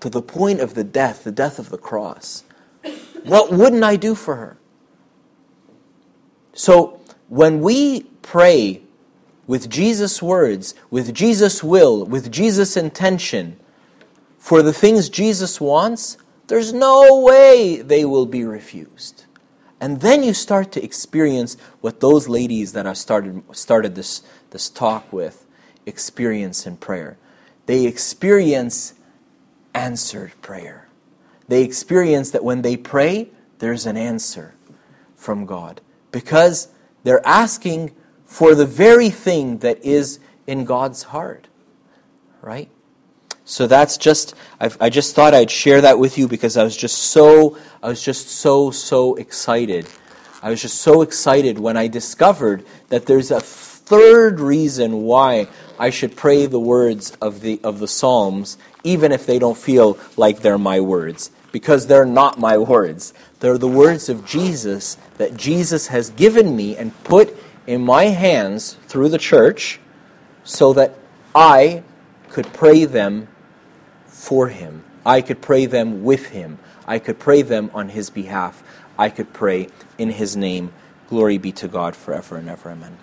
to 0.00 0.08
the 0.08 0.22
point 0.22 0.60
of 0.60 0.74
the 0.74 0.84
death, 0.84 1.24
the 1.24 1.32
death 1.32 1.58
of 1.58 1.70
the 1.70 1.78
cross. 1.78 2.44
What 3.24 3.52
wouldn't 3.52 3.82
I 3.82 3.96
do 3.96 4.14
for 4.14 4.36
her? 4.36 4.56
So, 6.52 7.00
when 7.28 7.60
we 7.60 8.02
pray 8.22 8.82
with 9.46 9.68
Jesus' 9.68 10.22
words, 10.22 10.74
with 10.90 11.14
Jesus' 11.14 11.62
will, 11.62 12.04
with 12.04 12.30
Jesus' 12.32 12.76
intention, 12.76 13.58
for 14.48 14.62
the 14.62 14.72
things 14.72 15.10
Jesus 15.10 15.60
wants, 15.60 16.16
there's 16.46 16.72
no 16.72 17.20
way 17.20 17.82
they 17.82 18.06
will 18.06 18.24
be 18.24 18.44
refused. 18.44 19.26
And 19.78 20.00
then 20.00 20.22
you 20.22 20.32
start 20.32 20.72
to 20.72 20.82
experience 20.82 21.58
what 21.82 22.00
those 22.00 22.28
ladies 22.28 22.72
that 22.72 22.86
I 22.86 22.94
started, 22.94 23.42
started 23.52 23.94
this, 23.94 24.22
this 24.48 24.70
talk 24.70 25.12
with 25.12 25.44
experience 25.84 26.66
in 26.66 26.78
prayer. 26.78 27.18
They 27.66 27.84
experience 27.84 28.94
answered 29.74 30.32
prayer. 30.40 30.88
They 31.48 31.62
experience 31.62 32.30
that 32.30 32.42
when 32.42 32.62
they 32.62 32.78
pray, 32.78 33.28
there's 33.58 33.84
an 33.84 33.98
answer 33.98 34.54
from 35.14 35.44
God 35.44 35.82
because 36.10 36.68
they're 37.04 37.26
asking 37.28 37.94
for 38.24 38.54
the 38.54 38.64
very 38.64 39.10
thing 39.10 39.58
that 39.58 39.84
is 39.84 40.20
in 40.46 40.64
God's 40.64 41.02
heart, 41.02 41.48
right? 42.40 42.70
So 43.48 43.66
that's 43.66 43.96
just, 43.96 44.34
I've, 44.60 44.76
i 44.78 44.90
just 44.90 45.14
thought 45.14 45.32
I'd 45.32 45.50
share 45.50 45.80
that 45.80 45.98
with 45.98 46.18
you 46.18 46.28
because 46.28 46.58
I 46.58 46.64
was 46.64 46.76
just 46.76 46.98
so, 46.98 47.56
I 47.82 47.88
was 47.88 48.02
just 48.02 48.28
so, 48.28 48.70
so 48.70 49.14
excited. 49.14 49.88
I 50.42 50.50
was 50.50 50.60
just 50.60 50.82
so 50.82 51.00
excited 51.00 51.58
when 51.58 51.74
I 51.74 51.88
discovered 51.88 52.66
that 52.90 53.06
there's 53.06 53.30
a 53.30 53.40
third 53.40 54.38
reason 54.38 55.04
why 55.04 55.48
I 55.78 55.88
should 55.88 56.14
pray 56.14 56.44
the 56.44 56.60
words 56.60 57.12
of 57.22 57.40
the, 57.40 57.58
of 57.64 57.78
the 57.78 57.88
Psalms, 57.88 58.58
even 58.84 59.12
if 59.12 59.24
they 59.24 59.38
don't 59.38 59.56
feel 59.56 59.98
like 60.18 60.40
they're 60.40 60.58
my 60.58 60.80
words, 60.80 61.30
because 61.50 61.86
they're 61.86 62.04
not 62.04 62.38
my 62.38 62.58
words. 62.74 63.14
They're 63.40 63.56
the 63.56 63.66
words 63.66 64.10
of 64.10 64.26
Jesus 64.26 64.98
that 65.16 65.38
Jesus 65.38 65.86
has 65.86 66.10
given 66.10 66.54
me 66.54 66.76
and 66.76 66.92
put 67.02 67.34
in 67.66 67.82
my 67.82 68.04
hands 68.08 68.74
through 68.88 69.08
the 69.08 69.16
church 69.16 69.80
so 70.44 70.74
that 70.74 70.96
I 71.34 71.82
could 72.28 72.52
pray 72.52 72.84
them 72.84 73.28
for 74.18 74.48
him. 74.48 74.82
I 75.06 75.22
could 75.22 75.40
pray 75.40 75.66
them 75.66 76.02
with 76.02 76.26
him. 76.26 76.58
I 76.86 76.98
could 76.98 77.18
pray 77.18 77.42
them 77.42 77.70
on 77.72 77.90
his 77.90 78.10
behalf. 78.10 78.62
I 78.98 79.10
could 79.10 79.32
pray 79.32 79.68
in 79.96 80.10
his 80.10 80.36
name. 80.36 80.72
Glory 81.08 81.38
be 81.38 81.52
to 81.52 81.68
God 81.68 81.94
forever 81.94 82.36
and 82.36 82.48
ever. 82.48 82.70
Amen. 82.70 82.98